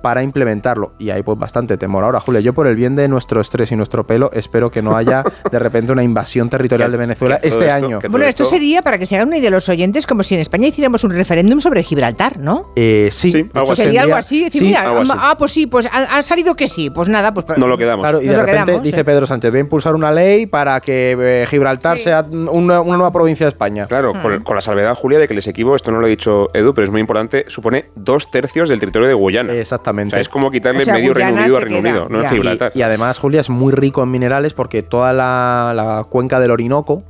para 0.06 0.22
implementarlo 0.22 0.94
y 1.00 1.10
hay 1.10 1.24
pues 1.24 1.40
bastante 1.40 1.78
temor 1.78 2.04
ahora 2.04 2.20
Julia 2.20 2.40
yo 2.40 2.54
por 2.54 2.68
el 2.68 2.76
bien 2.76 2.96
de 2.96 3.08
nuestro 3.08 3.42
estrés 3.42 3.72
y 3.72 3.76
nuestro 3.76 4.06
pelo 4.06 4.30
espero 4.34 4.70
que 4.70 4.84
no 4.84 4.96
haya 4.96 5.24
de 5.52 5.58
repente 5.58 5.92
una 5.92 6.04
invasión 6.04 6.48
territorial 6.48 6.92
de 6.92 6.98
Venezuela 6.98 7.40
este 7.42 7.66
esto- 7.66 7.76
año 7.76 8.00
Bueno, 8.08 8.24
esto 8.28 8.44
esto- 8.44 8.54
sería, 8.56 8.84
para 8.84 9.00
que 9.00 9.08
se 9.08 9.16
hagan 9.16 9.30
una 9.30 9.38
idea 9.38 9.50
los 9.50 9.68
oyentes, 9.68 10.06
como 10.06 10.22
si 10.22 10.36
en 10.36 10.42
España 10.42 10.68
hiciéramos 10.68 11.04
un 11.04 11.10
referéndum 11.10 11.60
sobre 11.60 11.82
Gibraltar, 11.82 12.38
¿no? 12.38 12.72
Eh, 12.76 13.10
sí, 13.12 13.32
Sí, 13.32 13.50
algo 13.56 13.72
así. 13.72 13.82
Sería 13.82 14.02
algo 14.04 14.16
así, 14.16 14.44
decir, 14.44 14.62
sí, 14.62 14.68
mira, 14.68 14.82
algo 14.84 15.00
así. 15.02 15.12
ah, 15.16 15.36
pues 15.40 15.52
sí, 15.52 15.66
pues 15.66 15.88
ha, 15.92 16.18
ha 16.20 16.22
salido 16.22 16.54
que 16.54 16.68
sí, 16.68 16.92
pues 16.92 17.10
nada, 17.10 17.34
pues 17.34 17.48
No 17.58 17.66
lo 17.68 17.80
quedamos. 17.80 18.04
Claro, 18.04 18.22
y 18.22 18.28
Nos 18.28 18.36
de 18.36 18.42
repente 18.44 18.66
quedamos, 18.66 18.84
dice 18.84 18.98
sí. 18.98 19.04
Pedro 19.04 19.26
Sánchez, 19.26 19.50
voy 19.50 19.58
a 19.58 19.62
impulsar 19.62 19.96
una 19.96 20.12
ley 20.12 20.46
para 20.46 20.80
que 20.82 21.18
eh, 21.20 21.48
Gibraltar 21.50 21.98
Sí. 21.98 22.04
sea 22.04 22.22
una, 22.30 22.80
una 22.82 22.98
nueva 22.98 23.12
provincia 23.12 23.48
de 23.48 23.50
España. 23.50 23.88
Claro, 23.88 24.14
con, 24.22 24.44
con 24.44 24.56
la 24.56 24.62
salvedad, 24.62 24.94
Julia, 24.94 25.18
de 25.18 25.28
que 25.28 25.34
el 25.34 25.40
Esequibo, 25.40 25.76
esto 25.76 25.90
no 25.92 26.00
lo 26.00 26.06
ha 26.06 26.10
dicho 26.10 26.50
Edu, 26.54 26.76
pero 26.76 26.86
es 26.86 26.92
muy 26.92 27.02
importante, 27.02 27.46
supone 27.48 27.86
dos 27.96 28.30
tercios 28.30 28.70
del 28.70 28.80
territorio 28.80 29.08
de 29.08 29.16
Guyana. 29.16 29.54
Exactamente. 29.54 29.95
O 30.04 30.10
sea, 30.10 30.20
es 30.20 30.30
como 30.30 30.52
quitarle 30.52 30.82
O 30.82 30.86
sea, 30.86 30.94
medio 30.96 31.14
Reino 31.14 31.34
Unido 31.34 31.58
a 31.58 31.60
Reino 31.60 31.82
queda, 31.82 31.90
Unido, 31.90 32.08
no 32.10 32.22
en 32.24 32.30
Gibraltar. 32.30 32.72
Y, 32.76 32.80
y 32.80 32.82
además, 32.84 33.18
Julia, 33.20 33.42
es 33.42 33.50
muy 33.50 33.72
rico 33.74 34.04
en 34.04 34.12
minerales 34.12 34.54
porque 34.54 34.84
toda 34.84 35.14
la, 35.14 35.74
la 35.76 36.04
cuenca 36.10 36.40
del 36.40 36.52
Orinoco, 36.52 37.04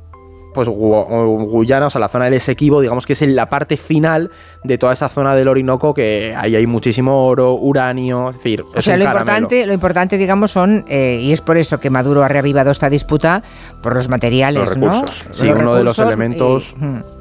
pues 0.54 0.68
Gu- 0.68 1.46
Guyana, 1.48 1.88
o 1.88 1.90
sea, 1.90 2.00
la 2.00 2.08
zona 2.08 2.24
del 2.24 2.32
Esequibo, 2.34 2.80
digamos 2.80 3.04
que 3.04 3.12
es 3.12 3.20
en 3.20 3.36
la 3.36 3.50
parte 3.50 3.76
final 3.76 4.30
de 4.64 4.78
toda 4.78 4.94
esa 4.94 5.10
zona 5.10 5.34
del 5.34 5.48
Orinoco 5.48 5.92
que 5.92 6.32
ahí 6.34 6.56
hay 6.56 6.66
muchísimo 6.66 7.26
oro, 7.26 7.52
uranio, 7.54 8.30
es 8.30 8.36
decir, 8.36 8.62
O 8.62 8.78
es 8.78 8.82
sea, 8.86 8.94
un 8.94 9.00
lo 9.00 9.04
caramelo. 9.04 9.30
importante, 9.32 9.66
lo 9.66 9.72
importante, 9.74 10.16
digamos, 10.16 10.50
son, 10.50 10.86
eh, 10.88 11.18
y 11.20 11.32
es 11.32 11.42
por 11.42 11.58
eso 11.58 11.78
que 11.78 11.90
Maduro 11.90 12.22
ha 12.24 12.28
reavivado 12.28 12.70
esta 12.70 12.88
disputa, 12.88 13.42
por 13.82 13.94
los 13.94 14.08
materiales, 14.08 14.62
Los 14.62 14.76
¿no? 14.78 14.92
recursos. 14.94 15.24
Sí, 15.30 15.46
uno 15.48 15.74
de 15.74 15.84
los 15.84 15.98
elementos- 15.98 16.74
y-. 16.80 17.16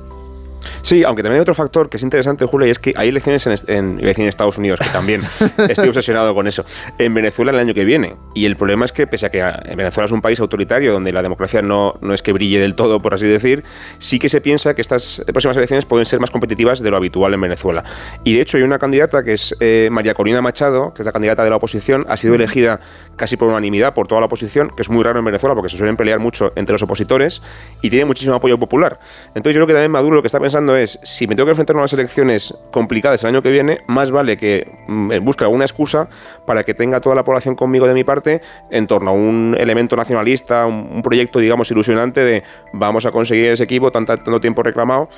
Sí, 0.86 1.04
aunque 1.04 1.24
también 1.24 1.40
hay 1.40 1.42
otro 1.42 1.56
factor 1.56 1.90
que 1.90 1.98
es 1.98 2.04
interesante, 2.04 2.46
Julio, 2.46 2.68
y 2.68 2.70
es 2.70 2.78
que 2.78 2.94
hay 2.96 3.10
elecciones 3.10 3.48
en, 3.48 3.98
en, 4.00 4.08
en 4.08 4.28
Estados 4.28 4.60
Unidos, 4.60 4.80
que 4.80 4.90
también 4.90 5.20
estoy 5.68 5.88
obsesionado 5.88 6.36
con 6.36 6.46
eso, 6.46 6.64
en 7.00 7.12
Venezuela 7.12 7.52
el 7.52 7.58
año 7.58 7.74
que 7.74 7.86
viene. 7.86 8.18
Y 8.36 8.46
el 8.46 8.56
problema 8.56 8.86
es 8.86 8.92
que, 8.92 9.08
pese 9.08 9.26
a 9.26 9.30
que 9.32 9.42
ah, 9.42 9.64
Venezuela 9.76 10.06
es 10.06 10.12
un 10.12 10.22
país 10.22 10.40
autoritario 10.40 10.94
donde 10.94 11.12
la 11.12 11.24
democracia 11.24 11.64
no, 11.64 11.96
no 12.02 12.14
es 12.14 12.22
que 12.22 12.34
brille 12.34 12.60
del 12.60 12.76
todo, 12.76 13.00
por 13.00 13.16
así 13.16 13.26
decir, 13.26 13.64
sí 13.98 14.20
que 14.20 14.30
se 14.30 14.42
piensa 14.42 14.76
que 14.76 14.82
estas 14.84 15.24
próximas 15.26 15.58
elecciones 15.58 15.86
pueden 15.86 16.06
ser 16.06 16.20
más 16.20 16.30
competitivas 16.30 16.80
de 16.82 16.92
lo 16.92 16.98
habitual 16.98 17.34
en 17.34 17.42
Venezuela. 17.42 17.84
Y 18.24 18.36
de 18.36 18.42
hecho 18.42 18.58
hay 18.58 18.64
una 18.64 18.78
candidata 18.78 19.24
que 19.24 19.34
es 19.34 19.56
eh, 19.62 19.90
María 19.92 20.14
Corina 20.14 20.44
Machado, 20.44 20.94
que 20.94 21.02
es 21.02 21.06
la 21.08 21.12
candidata 21.12 21.44
de 21.44 21.50
la 21.50 21.56
oposición, 21.56 22.06
ha 22.10 22.16
sido 22.16 22.36
elegida 22.36 22.80
casi 23.16 23.38
por 23.38 23.48
unanimidad 23.48 23.96
por 23.96 24.08
toda 24.08 24.22
la 24.22 24.28
oposición, 24.28 24.70
que 24.76 24.84
es 24.84 24.90
muy 24.92 25.04
raro 25.04 25.18
en 25.18 25.26
Venezuela 25.26 25.56
porque 25.56 25.70
se 25.70 25.78
suelen 25.78 25.98
pelear 25.98 26.20
mucho 26.20 26.54
entre 26.56 26.74
los 26.74 26.84
opositores 26.84 27.42
y 27.82 27.90
tiene 27.90 28.06
muchísimo 28.06 28.36
apoyo 28.36 28.60
popular. 28.60 29.00
Entonces 29.30 29.56
yo 29.56 29.62
creo 29.62 29.66
que 29.66 29.74
también 29.74 29.90
Maduro 29.90 30.18
lo 30.18 30.22
que 30.22 30.28
está 30.28 30.40
pensando 30.40 30.75
es, 30.76 31.00
si 31.04 31.28
me 31.28 31.36
tengo 31.36 31.46
que 31.46 31.52
enfrentar 31.52 31.76
a 31.76 31.80
unas 31.80 31.94
elecciones 31.94 32.58
complicadas 32.72 33.24
el 33.24 33.30
año 33.30 33.42
que 33.42 33.52
viene, 33.52 33.82
más 33.88 34.12
vale 34.12 34.38
que 34.38 34.68
mm, 34.88 35.24
busque 35.24 35.44
alguna 35.44 35.66
excusa 35.66 36.10
para 36.46 36.64
que 36.64 36.74
tenga 36.74 37.02
toda 37.02 37.16
la 37.16 37.24
población 37.24 37.56
conmigo 37.56 37.88
de 37.88 37.94
mi 37.94 38.04
parte 38.04 38.42
en 38.70 38.88
torno 38.88 39.12
a 39.12 39.14
un 39.14 39.56
elemento 39.58 39.96
nacionalista, 39.96 40.66
un, 40.66 41.02
proyecto, 41.02 41.40
digamos, 41.40 41.70
ilusionante 41.72 42.24
de 42.24 42.44
vamos 42.74 43.06
a 43.06 43.12
conseguir 43.12 43.52
ese 43.52 43.64
equipo 43.64 43.92
tan, 43.92 44.06
tanto 44.06 44.40
tiempo 44.40 44.64
reclamado. 44.64 45.10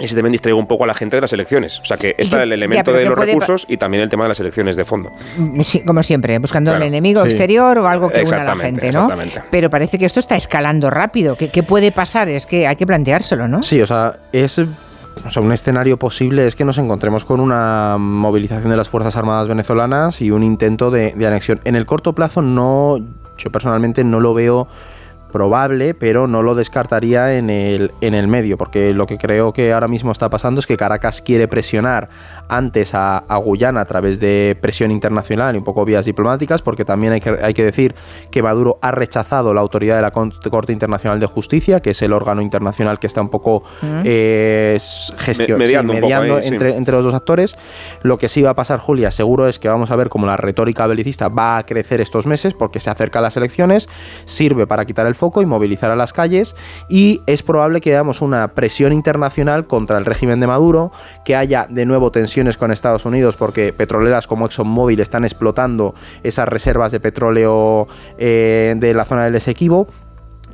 Y 0.00 0.08
se 0.08 0.14
también 0.16 0.32
distraiga 0.32 0.58
un 0.58 0.66
poco 0.66 0.84
a 0.84 0.86
la 0.86 0.94
gente 0.94 1.16
de 1.16 1.20
las 1.22 1.32
elecciones. 1.32 1.78
O 1.80 1.84
sea 1.84 1.96
que 1.96 2.14
está 2.18 2.38
que- 2.38 2.42
el 2.44 2.52
elemento 2.52 2.92
de 2.92 3.04
los 3.04 3.16
recursos 3.16 3.66
y 3.68 3.76
también 3.76 4.02
el 4.02 4.08
tema 4.08 4.24
de 4.24 4.30
las 4.30 4.40
elecciones 4.40 4.74
de 4.74 4.84
fondo. 4.84 5.10
Mm, 5.36 5.60
Sí, 5.60 5.84
como 5.84 6.02
siempre, 6.02 6.38
buscando 6.38 6.70
Claro, 6.72 6.82
el 6.84 6.88
enemigo 6.88 7.22
sí. 7.22 7.28
exterior 7.28 7.78
o 7.78 7.86
algo 7.86 8.08
que 8.10 8.22
una 8.22 8.40
a 8.40 8.44
la 8.44 8.56
gente, 8.56 8.90
¿no? 8.90 9.08
Pero 9.50 9.70
parece 9.70 9.98
que 9.98 10.06
esto 10.06 10.18
está 10.18 10.34
escalando 10.36 10.90
rápido. 10.90 11.36
¿Qué, 11.36 11.50
qué 11.50 11.62
puede 11.62 11.92
pasar? 11.92 12.28
Es 12.28 12.46
que 12.46 12.66
hay 12.66 12.74
que 12.76 12.86
planteárselo, 12.86 13.46
¿no? 13.48 13.62
Sí, 13.62 13.80
o 13.80 13.86
sea, 13.86 14.18
es 14.32 14.58
o 14.58 15.28
sea, 15.30 15.42
un 15.42 15.52
escenario 15.52 15.98
posible 15.98 16.46
es 16.46 16.56
que 16.56 16.64
nos 16.64 16.78
encontremos 16.78 17.24
con 17.26 17.38
una 17.38 17.96
movilización 17.98 18.70
de 18.70 18.76
las 18.78 18.88
Fuerzas 18.88 19.14
Armadas 19.16 19.46
venezolanas 19.46 20.20
y 20.22 20.30
un 20.30 20.42
intento 20.42 20.90
de, 20.90 21.12
de 21.12 21.26
anexión. 21.26 21.60
En 21.64 21.76
el 21.76 21.84
corto 21.86 22.14
plazo 22.14 22.40
no, 22.42 22.98
yo 23.36 23.52
personalmente 23.52 24.04
no 24.04 24.20
lo 24.20 24.32
veo 24.34 24.68
probable, 25.32 25.94
pero 25.94 26.28
no 26.28 26.42
lo 26.42 26.54
descartaría 26.54 27.36
en 27.36 27.50
el, 27.50 27.90
en 28.00 28.14
el 28.14 28.28
medio, 28.28 28.56
porque 28.56 28.94
lo 28.94 29.06
que 29.06 29.18
creo 29.18 29.52
que 29.52 29.72
ahora 29.72 29.88
mismo 29.88 30.12
está 30.12 30.28
pasando 30.30 30.60
es 30.60 30.66
que 30.66 30.76
Caracas 30.76 31.20
quiere 31.22 31.48
presionar 31.48 32.08
antes 32.48 32.94
a, 32.94 33.18
a 33.18 33.36
Guyana 33.38 33.80
a 33.80 33.84
través 33.86 34.20
de 34.20 34.56
presión 34.60 34.90
internacional 34.90 35.54
y 35.54 35.58
un 35.58 35.64
poco 35.64 35.84
vías 35.84 36.04
diplomáticas, 36.04 36.62
porque 36.62 36.84
también 36.84 37.14
hay 37.14 37.20
que, 37.20 37.30
hay 37.42 37.54
que 37.54 37.64
decir 37.64 37.94
que 38.30 38.42
Maduro 38.42 38.78
ha 38.82 38.90
rechazado 38.92 39.54
la 39.54 39.60
autoridad 39.62 39.96
de 39.96 40.02
la 40.02 40.10
Corte 40.12 40.72
Internacional 40.72 41.18
de 41.18 41.26
Justicia, 41.26 41.80
que 41.80 41.90
es 41.90 42.02
el 42.02 42.12
órgano 42.12 42.42
internacional 42.42 42.98
que 42.98 43.06
está 43.06 43.20
un 43.22 43.30
poco 43.30 43.62
eh, 44.04 44.78
gestión, 45.18 45.58
Me- 45.58 45.64
mediando 45.64 45.92
sí, 45.92 45.96
un 45.96 46.00
poco 46.02 46.06
mediando 46.08 46.36
ahí, 46.36 46.42
sí. 46.42 46.48
entre, 46.48 46.76
entre 46.76 46.94
los 46.94 47.04
dos 47.04 47.14
actores. 47.14 47.56
Lo 48.02 48.18
que 48.18 48.28
sí 48.28 48.42
va 48.42 48.50
a 48.50 48.54
pasar, 48.54 48.78
Julia, 48.78 49.10
seguro 49.10 49.48
es 49.48 49.58
que 49.58 49.68
vamos 49.68 49.90
a 49.90 49.96
ver 49.96 50.08
cómo 50.08 50.26
la 50.26 50.36
retórica 50.36 50.86
belicista 50.86 51.28
va 51.28 51.56
a 51.58 51.66
crecer 51.66 52.00
estos 52.00 52.26
meses 52.26 52.54
porque 52.54 52.80
se 52.80 52.90
acercan 52.90 53.22
las 53.22 53.36
elecciones, 53.36 53.88
sirve 54.24 54.66
para 54.66 54.84
quitar 54.84 55.06
el 55.06 55.14
y 55.36 55.46
movilizar 55.46 55.90
a 55.90 55.96
las 55.96 56.12
calles 56.12 56.56
y 56.88 57.22
es 57.26 57.42
probable 57.44 57.80
que 57.80 57.90
veamos 57.90 58.20
una 58.22 58.48
presión 58.48 58.92
internacional 58.92 59.66
contra 59.66 59.98
el 59.98 60.04
régimen 60.04 60.40
de 60.40 60.48
Maduro, 60.48 60.90
que 61.24 61.36
haya 61.36 61.66
de 61.70 61.86
nuevo 61.86 62.10
tensiones 62.10 62.56
con 62.56 62.72
Estados 62.72 63.04
Unidos 63.04 63.36
porque 63.36 63.72
petroleras 63.72 64.26
como 64.26 64.46
ExxonMobil 64.46 64.98
están 64.98 65.24
explotando 65.24 65.94
esas 66.24 66.48
reservas 66.48 66.90
de 66.90 66.98
petróleo 66.98 67.86
eh, 68.18 68.74
de 68.76 68.94
la 68.94 69.04
zona 69.04 69.24
del 69.24 69.36
Esequibo 69.36 69.86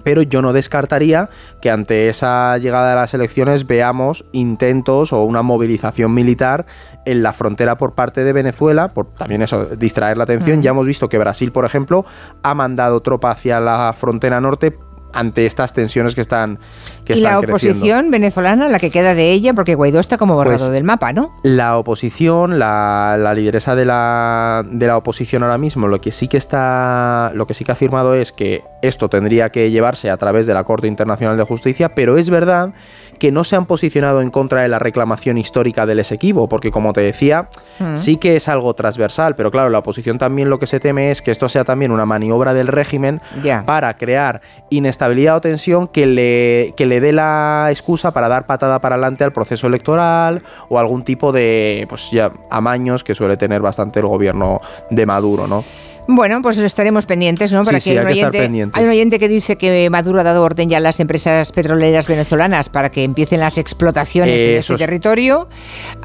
pero 0.02 0.22
yo 0.22 0.42
no 0.42 0.52
descartaría 0.52 1.28
que 1.60 1.70
ante 1.70 2.08
esa 2.08 2.58
llegada 2.58 2.90
de 2.90 2.96
las 2.96 3.14
elecciones 3.14 3.66
veamos 3.66 4.24
intentos 4.32 5.12
o 5.12 5.22
una 5.24 5.42
movilización 5.42 6.12
militar 6.14 6.66
en 7.04 7.22
la 7.22 7.32
frontera 7.32 7.78
por 7.78 7.94
parte 7.94 8.24
de 8.24 8.32
Venezuela, 8.32 8.92
por 8.92 9.14
también 9.14 9.42
eso, 9.42 9.64
distraer 9.64 10.16
la 10.16 10.24
atención. 10.24 10.62
Ya 10.62 10.70
hemos 10.70 10.86
visto 10.86 11.08
que 11.08 11.18
Brasil, 11.18 11.52
por 11.52 11.64
ejemplo, 11.64 12.04
ha 12.42 12.54
mandado 12.54 13.00
tropa 13.00 13.30
hacia 13.30 13.60
la 13.60 13.94
frontera 13.96 14.40
norte 14.40 14.76
ante 15.12 15.46
estas 15.46 15.72
tensiones 15.72 16.14
que 16.14 16.20
están 16.20 16.58
que 17.04 17.14
y 17.14 17.20
la 17.20 17.38
creciendo. 17.40 17.78
oposición 17.78 18.10
venezolana, 18.10 18.68
la 18.68 18.78
que 18.78 18.90
queda 18.90 19.14
de 19.14 19.30
ella, 19.32 19.54
porque 19.54 19.74
Guaidó 19.74 20.00
está 20.00 20.18
como 20.18 20.34
borrado 20.34 20.58
Pues- 20.58 20.70
del 20.72 20.84
mapa, 20.84 21.12
¿no? 21.12 21.32
La 21.42 21.78
oposición, 21.78 22.58
la, 22.58 23.16
la 23.18 23.32
lideresa 23.34 23.74
de 23.74 23.84
la, 23.86 24.64
de 24.70 24.86
la 24.86 24.96
oposición 24.96 25.42
ahora 25.42 25.56
mismo, 25.58 25.88
lo 25.88 26.00
que 26.00 26.12
sí 26.12 26.28
que 26.28 26.36
está, 26.36 27.32
lo 27.34 27.46
que 27.46 27.54
sí 27.54 27.64
que 27.64 27.72
ha 27.72 27.74
afirmado 27.74 28.14
es 28.14 28.32
que 28.32 28.62
esto 28.82 29.08
tendría 29.08 29.50
que 29.50 29.70
llevarse 29.70 30.10
a 30.10 30.16
través 30.18 30.46
de 30.46 30.54
la 30.54 30.64
Corte 30.64 30.86
Internacional 30.86 31.36
de 31.36 31.44
Justicia, 31.44 31.94
pero 31.94 32.18
es 32.18 32.28
verdad 32.30 32.70
que 32.70 33.07
no 33.32 33.44
se 33.44 33.56
han 33.56 33.66
posicionado 33.66 34.22
en 34.22 34.30
contra 34.30 34.62
de 34.62 34.68
la 34.68 34.78
reclamación 34.78 35.38
histórica 35.38 35.86
del 35.86 36.00
Esequibo, 36.00 36.48
porque 36.48 36.70
como 36.70 36.92
te 36.92 37.00
decía, 37.00 37.48
sí 37.94 38.16
que 38.16 38.36
es 38.36 38.48
algo 38.48 38.74
transversal, 38.74 39.36
pero 39.36 39.50
claro, 39.50 39.70
la 39.70 39.78
oposición 39.78 40.18
también 40.18 40.50
lo 40.50 40.58
que 40.58 40.66
se 40.66 40.80
teme 40.80 41.10
es 41.10 41.22
que 41.22 41.30
esto 41.30 41.48
sea 41.48 41.64
también 41.64 41.92
una 41.92 42.06
maniobra 42.06 42.54
del 42.54 42.68
régimen 42.68 43.20
para 43.66 43.96
crear 43.96 44.40
inestabilidad 44.70 45.36
o 45.36 45.40
tensión 45.40 45.88
que 45.88 46.06
le, 46.06 46.74
que 46.76 46.86
le 46.86 47.00
dé 47.00 47.12
la 47.12 47.68
excusa 47.70 48.12
para 48.12 48.28
dar 48.28 48.46
patada 48.46 48.80
para 48.80 48.94
adelante 48.94 49.24
al 49.24 49.32
proceso 49.32 49.66
electoral 49.66 50.42
o 50.68 50.78
algún 50.78 51.04
tipo 51.04 51.32
de 51.32 51.86
pues 51.88 52.10
ya 52.10 52.32
amaños 52.50 53.04
que 53.04 53.14
suele 53.14 53.36
tener 53.36 53.60
bastante 53.60 54.00
el 54.00 54.06
gobierno 54.06 54.60
de 54.90 55.06
Maduro, 55.06 55.46
¿no? 55.46 55.64
Bueno, 56.10 56.40
pues 56.40 56.56
estaremos 56.58 57.04
pendientes, 57.04 57.52
¿no? 57.52 57.60
Sí, 57.60 57.66
Para 57.66 57.80
sí, 57.80 57.90
que 57.90 57.98
hay 57.98 58.02
un 58.02 58.06
que 58.06 58.12
oyente, 58.14 58.38
pendientes. 58.38 58.78
hay 58.78 58.84
un 58.86 58.90
oyente 58.92 59.18
que 59.18 59.28
dice 59.28 59.56
que 59.56 59.90
Maduro 59.90 60.20
ha 60.20 60.22
dado 60.22 60.42
orden 60.42 60.70
ya 60.70 60.78
a 60.78 60.80
las 60.80 61.00
empresas 61.00 61.52
petroleras 61.52 62.08
venezolanas 62.08 62.70
para 62.70 62.90
que 62.90 63.04
empiecen 63.04 63.40
las 63.40 63.58
explotaciones 63.58 64.34
Eh, 64.40 64.52
en 64.54 64.58
eso 64.60 64.72
ese 64.74 64.82
es- 64.84 64.86
territorio. 64.88 65.48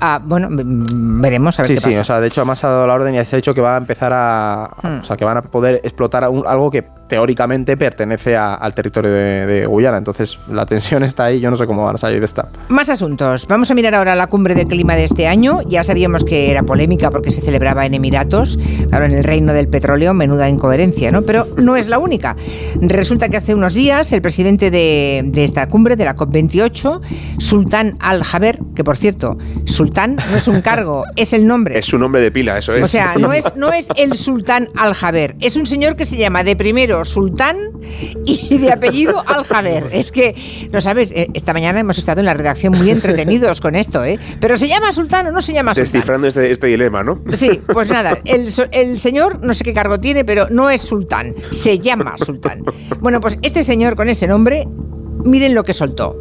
Ah, 0.01 0.19
bueno, 0.22 0.50
veremos 0.51 1.57
a 1.57 1.62
ver 1.63 1.67
Sí, 1.69 1.74
qué 1.75 1.79
sí, 1.79 1.86
pasa. 1.91 2.01
o 2.01 2.03
sea, 2.03 2.19
de 2.19 2.27
hecho 2.27 2.41
además 2.41 2.62
ha 2.65 2.69
dado 2.69 2.86
la 2.86 2.93
orden 2.95 3.15
y 3.15 3.24
se 3.24 3.36
ha 3.36 3.38
dicho 3.38 3.53
que 3.53 3.62
va 3.62 3.75
a 3.75 3.77
empezar 3.77 4.12
a, 4.12 4.65
a- 4.65 4.69
Hmm. 4.83 5.00
o 5.00 5.03
sea, 5.05 5.15
que 5.15 5.24
van 5.24 5.38
a 5.38 5.41
poder 5.41 5.79
explotar 5.86 6.27
un- 6.27 6.45
algo 6.45 6.69
que 6.69 6.83
teóricamente 7.13 7.77
pertenece 7.77 8.36
a- 8.36 8.55
al 8.55 8.74
territorio 8.74 9.12
de, 9.12 9.46
de 9.46 9.65
Guyana. 9.67 9.98
Entonces 10.00 10.39
la 10.50 10.65
tensión 10.65 11.03
está 11.03 11.25
ahí, 11.25 11.39
yo 11.39 11.51
no 11.51 11.58
sé 11.58 11.67
cómo 11.67 11.84
van 11.86 11.93
a 11.93 11.98
salir 12.00 12.20
de 12.20 12.25
esta. 12.25 12.48
Más 12.70 12.89
asuntos. 12.89 13.46
Vamos 13.48 13.70
a 13.70 13.75
mirar 13.75 13.93
ahora 13.93 14.15
la 14.15 14.25
cumbre 14.25 14.55
del 14.55 14.67
clima 14.67 14.96
de 14.96 15.03
este 15.05 15.27
año. 15.27 15.60
Ya 15.67 15.84
sabíamos 15.84 16.24
que 16.24 16.50
era 16.50 16.63
polémica 16.63 17.12
porque 17.12 17.32
se 17.32 17.41
celebraba 17.41 17.86
en 17.86 17.93
Emiratos, 17.93 18.58
claro, 18.89 19.05
en 19.05 19.12
el 19.13 19.24
reino 19.24 19.53
del 19.53 19.67
petróleo, 19.67 20.15
menuda 20.15 20.50
incoherencia, 20.50 21.12
¿no? 21.12 21.22
Pero 21.22 21.48
no 21.58 21.75
es 21.75 21.88
la 21.88 22.00
única. 22.00 22.36
Resulta 22.82 23.29
que 23.29 23.38
hace 23.38 23.53
unos 23.53 23.75
días 23.75 24.12
el 24.12 24.22
presidente 24.24 24.72
de, 24.72 25.22
de 25.25 25.43
esta 25.43 25.67
cumbre, 25.67 25.96
de 25.96 26.05
la 26.05 26.15
COP28, 26.15 27.00
Sultán 27.38 27.96
Al-Jaber, 28.00 28.58
que 28.75 28.84
por 28.84 28.98
cierto, 28.98 29.38
Sultán 29.65 30.15
no 30.32 30.38
es 30.38 30.48
un 30.48 30.62
cargo, 30.62 31.03
es 31.15 31.32
el 31.34 31.46
nombre. 31.46 31.77
Es 31.77 31.86
su 31.86 32.00
nombre 32.00 32.22
de 32.22 32.32
pila, 32.32 32.58
eso 32.58 32.75
es. 32.75 32.84
O 32.84 32.88
sea, 32.88 33.13
no 33.20 33.34
es, 33.34 33.46
no 33.55 33.72
es 33.72 33.88
el 33.98 34.13
sultán 34.17 34.67
Al-Jaber, 34.75 35.36
es 35.41 35.55
un 35.55 35.67
señor 35.67 35.96
que 35.96 36.05
se 36.05 36.17
llama 36.17 36.43
de 36.43 36.55
primero 36.55 37.02
sultán 37.05 37.57
y 38.25 38.57
de 38.57 38.72
apellido 38.72 39.24
Al-Jaber. 39.27 39.89
Es 39.91 40.12
que, 40.12 40.36
no 40.72 40.81
sabes, 40.81 41.12
Eh, 41.12 41.27
esta 41.33 41.53
mañana 41.53 41.79
hemos 41.79 41.98
estado 41.98 42.22
en 42.22 42.25
la 42.25 42.33
redacción 42.33 42.74
muy 42.74 42.89
entretenidos 42.89 43.62
con 43.62 43.75
esto, 43.75 44.03
¿eh? 44.03 44.17
Pero 44.39 44.57
¿se 44.57 44.67
llama 44.67 44.91
sultán 44.93 45.27
o 45.27 45.31
no 45.31 45.41
se 45.41 45.53
llama 45.53 45.75
sultán? 45.75 45.91
Descifrando 45.91 46.27
este, 46.27 46.51
este 46.51 46.67
dilema, 46.67 47.03
¿no? 47.03 47.22
Sí, 47.36 47.62
pues 47.67 47.89
nada, 47.89 48.17
el, 48.25 48.48
el 48.72 49.00
señor 49.00 49.43
no 49.43 49.53
sé 49.53 49.63
qué 49.63 49.74
cargo 49.74 50.00
tiene, 50.00 50.24
pero 50.25 50.48
no 50.50 50.69
es 50.69 50.81
sultán, 50.81 51.36
se 51.51 51.79
llama 51.79 52.15
sultán. 52.17 52.63
Bueno, 53.00 53.19
pues 53.19 53.38
este 53.41 53.63
señor 53.63 53.95
con 53.95 54.10
ese 54.10 54.27
nombre, 54.27 54.67
miren 55.25 55.53
lo 55.53 55.63
que 55.63 55.74
soltó. 55.74 56.15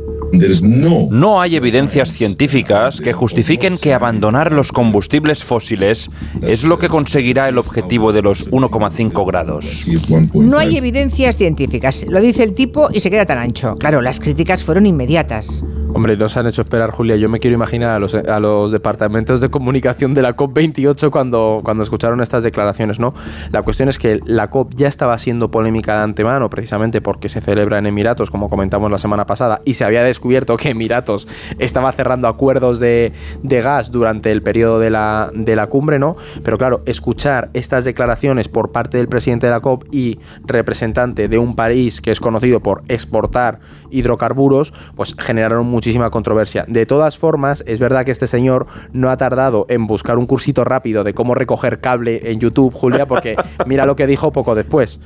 No 1.11 1.41
hay 1.41 1.57
evidencias 1.57 2.13
científicas 2.13 3.01
que 3.01 3.13
justifiquen 3.13 3.77
que 3.79 3.93
abandonar 3.93 4.53
los 4.53 4.73
combustibles 4.73 5.45
fósiles 5.45 6.11
es 6.43 6.65
lo 6.65 6.79
que 6.79 6.89
conseguirá 6.89 7.49
el 7.49 7.59
objetivo 7.59 8.13
de 8.13 8.23
los 8.23 8.51
1,5 8.51 9.27
grados. 9.27 9.87
No 10.35 10.59
hay 10.59 10.77
evidencias 10.77 11.37
científicas, 11.37 12.07
lo 12.09 12.21
dice 12.21 12.43
el 12.43 12.55
tipo 12.55 12.89
y 12.93 13.01
se 13.01 13.11
queda 13.11 13.27
tan 13.27 13.39
ancho. 13.39 13.75
Claro, 13.77 14.01
las 14.01 14.21
críticas 14.21 14.65
fueron 14.65 14.87
inmediatas. 14.87 15.65
Hombre, 15.95 16.17
nos 16.17 16.39
han 16.39 16.47
hecho 16.47 16.63
esperar, 16.63 16.91
Julia. 16.91 17.17
Yo 17.17 17.29
me 17.29 17.39
quiero 17.39 17.55
imaginar 17.55 17.95
a 17.95 17.99
los, 17.99 18.15
a 18.15 18.41
los 18.41 18.73
departamentos 18.73 19.43
de 19.43 19.51
comunicación 19.51 20.15
de 20.15 20.23
la 20.23 20.35
COP28 20.35 21.11
cuando, 21.11 21.61
cuando 21.63 21.83
escucharon 21.83 22.23
estas 22.23 22.43
declaraciones, 22.43 22.99
¿no? 22.99 23.13
La 23.51 23.63
cuestión 23.63 23.91
es 23.91 23.99
que 23.99 24.19
la 24.25 24.49
COP 24.49 24.73
ya 24.75 24.89
estaba 24.89 25.19
siendo 25.19 25.51
polémica 25.51 25.97
de 25.97 26.05
antemano, 26.05 26.49
precisamente 26.49 27.03
porque 27.03 27.29
se 27.29 27.43
celebra 27.43 27.79
en 27.79 27.87
Emiratos, 27.87 28.31
como 28.31 28.49
comentamos 28.49 28.91
la 28.91 28.97
semana 28.97 29.27
pasada, 29.27 29.61
y 29.67 29.75
se 29.75 29.85
había 29.85 30.03
descubierto 30.03 30.57
que 30.57 30.71
Emiratos 30.71 31.29
estaba 31.59 31.93
cerrando 31.93 32.27
acuerdos 32.27 32.81
de, 32.81 33.13
de 33.43 33.61
gas 33.61 33.91
durante 33.91 34.33
el 34.33 34.43
periodo 34.43 34.79
de 34.79 34.89
la, 34.89 35.31
de 35.35 35.55
la 35.57 35.67
cumbre, 35.67 35.99
¿no? 35.99 36.17
Pero 36.43 36.57
claro, 36.57 36.81
escuchar 36.87 37.51
estas 37.53 37.85
declaraciones 37.85 38.49
por 38.49 38.73
parte 38.73 38.97
del 38.97 39.09
presidente 39.09 39.47
de 39.47 39.53
la 39.53 39.61
COP 39.61 39.85
y 39.93 40.21
representante 40.47 41.29
de 41.29 41.37
un 41.37 41.55
país 41.55 42.01
que 42.01 42.13
es 42.13 42.21
conocido 42.21 42.61
por 42.61 42.83
exportar 42.89 43.61
hidrocarburos, 43.91 44.73
pues 44.97 45.15
generaron 45.19 45.67
muchísima 45.83 46.11
controversia. 46.11 46.65
De 46.69 46.87
todas 46.87 47.19
formas, 47.19 47.65
es 47.67 47.81
verdad 47.81 48.05
que 48.05 48.13
este 48.13 48.29
señor 48.29 48.69
no 48.93 49.11
ha 49.11 49.17
tardado 49.17 49.67
en 49.69 49.89
buscar 49.89 50.17
un 50.17 50.27
cursito 50.27 50.63
rápido 50.63 51.03
de 51.03 51.13
cómo 51.13 51.35
recoger 51.35 51.81
cable 51.81 52.31
en 52.31 52.39
YouTube, 52.39 52.73
Julia, 52.73 53.07
porque 53.07 53.35
mira 53.67 53.85
lo 53.85 53.97
que 53.97 54.07
dijo 54.07 54.31
poco 54.31 54.55
después. 54.55 55.01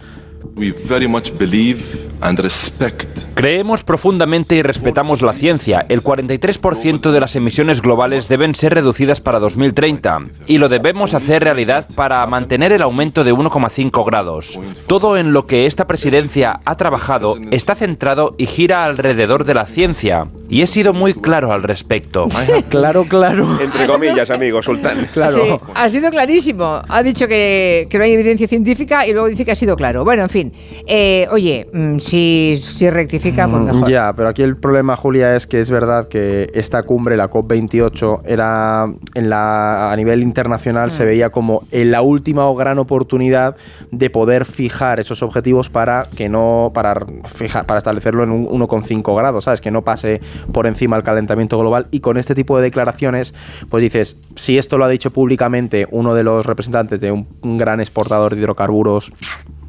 We 0.54 0.74
very 0.86 1.08
much 1.08 1.30
believe 1.38 1.80
and 2.20 2.38
respect 2.38 3.26
Creemos 3.36 3.82
profundamente 3.84 4.56
y 4.56 4.62
respetamos 4.62 5.20
la 5.20 5.34
ciencia. 5.34 5.84
El 5.90 6.02
43% 6.02 7.10
de 7.10 7.20
las 7.20 7.36
emisiones 7.36 7.82
globales 7.82 8.28
deben 8.28 8.54
ser 8.54 8.72
reducidas 8.72 9.20
para 9.20 9.38
2030 9.40 10.20
y 10.46 10.56
lo 10.56 10.70
debemos 10.70 11.12
hacer 11.12 11.44
realidad 11.44 11.86
para 11.94 12.26
mantener 12.26 12.72
el 12.72 12.80
aumento 12.80 13.24
de 13.24 13.34
1,5 13.34 14.06
grados. 14.06 14.58
Todo 14.86 15.18
en 15.18 15.34
lo 15.34 15.46
que 15.46 15.66
esta 15.66 15.86
presidencia 15.86 16.60
ha 16.64 16.76
trabajado 16.78 17.36
está 17.50 17.74
centrado 17.74 18.34
y 18.38 18.46
gira 18.46 18.86
alrededor 18.86 19.44
de 19.44 19.52
la 19.52 19.66
ciencia 19.66 20.28
y 20.48 20.62
he 20.62 20.66
sido 20.66 20.92
muy 20.92 21.14
claro 21.14 21.52
al 21.52 21.62
respecto. 21.62 22.28
Claro, 22.68 23.06
claro. 23.08 23.58
Entre 23.60 23.86
comillas, 23.86 24.30
amigo, 24.30 24.62
Sultán. 24.62 25.08
Claro. 25.12 25.36
Sí, 25.36 25.72
ha 25.74 25.88
sido 25.88 26.10
clarísimo. 26.10 26.80
Ha 26.88 27.02
dicho 27.02 27.26
que, 27.28 27.86
que 27.88 27.98
no 27.98 28.04
hay 28.04 28.12
evidencia 28.12 28.46
científica 28.48 29.06
y 29.06 29.12
luego 29.12 29.28
dice 29.28 29.44
que 29.44 29.52
ha 29.52 29.56
sido 29.56 29.76
claro. 29.76 30.04
Bueno, 30.04 30.22
en 30.22 30.28
fin. 30.28 30.52
Eh, 30.86 31.26
oye, 31.30 31.68
mm, 31.72 31.98
si, 31.98 32.56
si 32.58 32.90
rectifica, 32.90 33.48
pues 33.48 33.62
mejor. 33.62 33.90
Ya, 33.90 34.12
pero 34.14 34.28
aquí 34.28 34.42
el 34.42 34.56
problema, 34.56 34.96
Julia, 34.96 35.36
es 35.36 35.46
que 35.46 35.60
es 35.60 35.70
verdad 35.70 36.08
que 36.08 36.50
esta 36.54 36.82
cumbre, 36.82 37.16
la 37.16 37.30
COP28, 37.30 38.22
era 38.26 38.86
en 39.14 39.30
la, 39.30 39.92
a 39.92 39.96
nivel 39.96 40.22
internacional 40.22 40.90
se 40.90 41.04
veía 41.04 41.30
como 41.30 41.64
en 41.70 41.90
la 41.90 42.02
última 42.02 42.46
o 42.46 42.54
gran 42.54 42.78
oportunidad 42.78 43.56
de 43.90 44.10
poder 44.10 44.44
fijar 44.44 45.00
esos 45.00 45.22
objetivos 45.22 45.70
para 45.70 46.04
que 46.16 46.28
no 46.28 46.70
para 46.74 47.06
fijar, 47.24 47.66
para 47.66 47.78
establecerlo 47.78 48.24
en 48.24 48.30
un 48.30 48.46
1,5 48.46 49.16
grados, 49.16 49.44
¿sabes? 49.44 49.60
Que 49.60 49.70
no 49.70 49.82
pase 49.82 50.20
por 50.52 50.66
encima 50.66 50.96
el 50.96 51.02
calentamiento 51.02 51.58
global 51.58 51.88
y 51.90 52.00
con 52.00 52.16
este 52.16 52.34
tipo 52.34 52.56
de 52.56 52.64
declaraciones, 52.64 53.34
pues 53.70 53.82
dices, 53.82 54.22
si 54.34 54.58
esto 54.58 54.78
lo 54.78 54.84
ha 54.84 54.88
dicho 54.88 55.10
públicamente 55.10 55.86
uno 55.90 56.14
de 56.14 56.22
los 56.22 56.46
representantes 56.46 57.00
de 57.00 57.12
un, 57.12 57.28
un 57.42 57.58
gran 57.58 57.80
exportador 57.80 58.34
de 58.34 58.40
hidrocarburos 58.40 59.12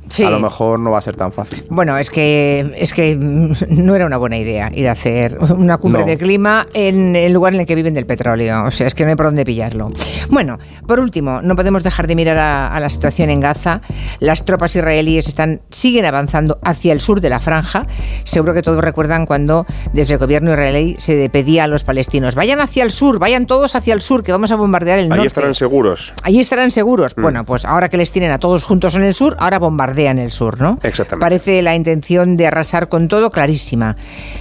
Sí. 0.10 0.24
a 0.24 0.30
lo 0.30 0.40
mejor 0.40 0.80
no 0.80 0.92
va 0.92 1.00
a 1.00 1.02
ser 1.02 1.16
tan 1.16 1.32
fácil. 1.32 1.66
Bueno, 1.70 1.98
es 1.98 2.10
que 2.10 2.74
es 2.78 2.94
que 2.94 3.16
no 3.70 3.96
era 3.96 4.06
una 4.06 4.18
buena 4.18 4.38
idea 4.38 4.70
ir 4.74 4.88
a 4.88 4.94
hacer 4.94 5.38
una 5.56 5.78
cumbre 5.78 6.02
No. 6.02 6.08
de 6.08 6.18
clima 6.18 6.68
en 6.74 7.16
el 7.16 7.34
lugar 7.34 7.54
en 7.54 7.62
el 7.62 7.66
que 7.66 7.76
viven 7.76 7.94
del 7.94 8.06
petróleo. 8.06 8.66
O 8.66 8.72
sea, 8.72 8.88
es 8.88 8.96
que 8.96 9.04
no 9.04 9.10
hay 9.10 9.16
por 9.16 9.26
dónde 9.28 9.46
pillarlo. 9.46 9.92
Bueno, 10.30 10.58
por 10.88 11.00
último, 11.00 11.42
no 11.42 11.56
podemos 11.56 11.84
dejar 11.84 12.08
de 12.08 12.16
mirar 12.16 12.38
a, 12.38 12.68
a 12.68 12.80
la 12.80 12.90
situación 12.90 13.30
en 13.30 13.40
Gaza. 13.40 13.82
Las 14.20 14.46
tropas 14.46 14.76
israelíes 14.76 15.28
están 15.28 15.62
siguen 15.70 16.06
avanzando 16.06 16.60
hacia 16.64 16.94
el 16.94 17.00
sur 17.02 17.22
de 17.22 17.30
la 17.30 17.40
franja. 17.40 17.88
Seguro 18.24 18.54
que 18.54 18.62
todos 18.62 18.82
recuerdan 18.84 19.26
cuando 19.26 19.66
desde 19.94 20.14
el 20.14 20.20
gobierno 20.20 20.52
israelí 20.52 20.96
se 21.00 21.30
pedía 21.30 21.66
a 21.66 21.68
los 21.68 21.84
palestinos 21.84 22.36
vayan 22.36 22.60
hacia 22.60 22.84
el 22.84 22.92
sur, 22.92 23.20
vayan 23.20 23.46
todos 23.48 23.76
hacia 23.76 23.94
el 23.94 24.02
sur, 24.02 24.24
que 24.24 24.32
vamos 24.32 24.52
a 24.52 24.56
bombardear 24.56 25.00
el 25.00 25.06
Ahí 25.06 25.10
norte. 25.10 25.28
estarán 25.28 25.56
seguros. 25.56 26.14
Allí 26.24 26.40
estarán 26.40 26.72
seguros. 26.72 27.16
Mm. 27.18 27.22
Bueno, 27.22 27.46
pues 27.46 27.66
ahora 27.66 27.90
que 27.90 27.98
les 27.98 28.12
tienen 28.12 28.32
a 28.32 28.38
todos 28.40 28.64
juntos 28.64 28.96
en 28.96 29.04
el 29.04 29.14
sur, 29.14 29.36
ahora 29.40 29.60
bombardean 29.60 29.97
el 30.06 30.32
sur, 30.32 30.60
¿no? 30.62 30.80
Exactamente. 30.84 31.24
Parece 31.26 31.62
la 31.62 31.76
intención 31.76 32.38
de 32.38 32.48
arrasar 32.48 32.88
con 32.90 33.08
todo 33.08 33.32
clarísima. 33.32 33.96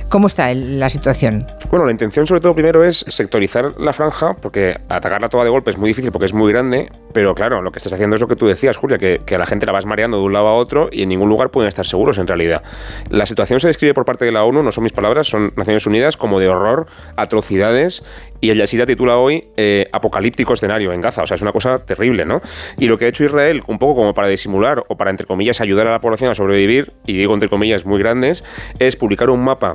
¿Cómo 0.09 0.27
está 0.27 0.51
el- 0.51 0.79
la 0.79 0.89
situación? 0.91 1.47
Bueno, 1.71 1.85
la 1.87 1.93
intención 1.93 2.27
sobre 2.27 2.41
todo 2.41 2.55
primero 2.55 2.85
es 2.85 3.05
sectorizar 3.09 3.73
la 3.79 3.93
franja, 3.93 4.35
porque 4.35 4.79
atacarla 4.89 5.29
toda 5.29 5.45
de 5.45 5.51
golpe 5.51 5.71
es 5.71 5.79
muy 5.79 5.89
difícil 5.89 6.13
porque 6.13 6.27
es 6.27 6.35
muy 6.35 6.53
grande, 6.53 6.91
pero 7.13 7.35
claro, 7.35 7.63
lo 7.63 7.73
que 7.73 7.79
estás 7.79 7.93
haciendo 7.93 8.15
es 8.17 8.21
lo 8.21 8.29
que 8.29 8.37
tú 8.37 8.47
decías, 8.47 8.77
Julia, 8.77 8.99
que, 8.99 9.21
que 9.25 9.35
a 9.35 9.39
la 9.39 9.47
gente 9.47 9.67
la 9.67 9.73
vas 9.73 9.87
mareando 9.87 10.19
de 10.19 10.23
un 10.25 10.33
lado 10.33 10.49
a 10.49 10.55
otro 10.55 10.89
y 10.93 11.03
en 11.03 11.09
ningún 11.09 11.29
lugar 11.29 11.51
pueden 11.51 11.69
estar 11.69 11.87
seguros 11.87 12.19
en 12.19 12.27
realidad. 12.27 12.63
La 13.11 13.27
situación 13.27 13.59
se 13.61 13.69
describe 13.69 13.95
por 13.95 14.05
parte 14.05 14.25
de 14.25 14.33
la 14.33 14.45
ONU, 14.45 14.63
no 14.63 14.71
son 14.73 14.85
mis 14.85 14.93
palabras, 14.93 15.27
son 15.27 15.53
Naciones 15.57 15.87
Unidas, 15.87 16.17
como 16.17 16.39
de 16.39 16.49
horror, 16.49 16.87
atrocidades, 17.17 18.03
y 18.41 18.51
el 18.51 18.59
Yazida 18.59 18.87
titula 18.87 19.17
hoy 19.19 19.45
eh, 19.57 19.89
Apocalíptico 19.93 20.53
escenario 20.53 20.93
en 20.93 21.01
Gaza, 21.01 21.23
o 21.23 21.27
sea, 21.27 21.35
es 21.37 21.43
una 21.43 21.53
cosa 21.53 21.79
terrible, 21.85 22.25
¿no? 22.25 22.41
Y 22.79 22.87
lo 22.87 22.99
que 22.99 23.07
ha 23.07 23.09
hecho 23.09 23.25
Israel, 23.25 23.63
un 23.67 23.79
poco 23.79 23.97
como 23.97 24.15
para 24.15 24.29
disimular 24.29 24.85
o 24.89 24.97
para, 24.97 25.11
entre 25.11 25.27
comillas, 25.27 25.61
ayudar 25.61 25.87
a 25.87 25.93
la 25.93 26.01
población 26.01 26.31
a 26.31 26.35
sobrevivir, 26.35 26.93
y 27.07 27.17
digo 27.17 27.35
entre 27.35 27.49
comillas 27.49 27.85
muy 27.87 27.99
grandes, 27.99 28.45
es 28.79 28.97
publicar 28.97 29.31
un 29.31 29.43
mapa 29.45 29.75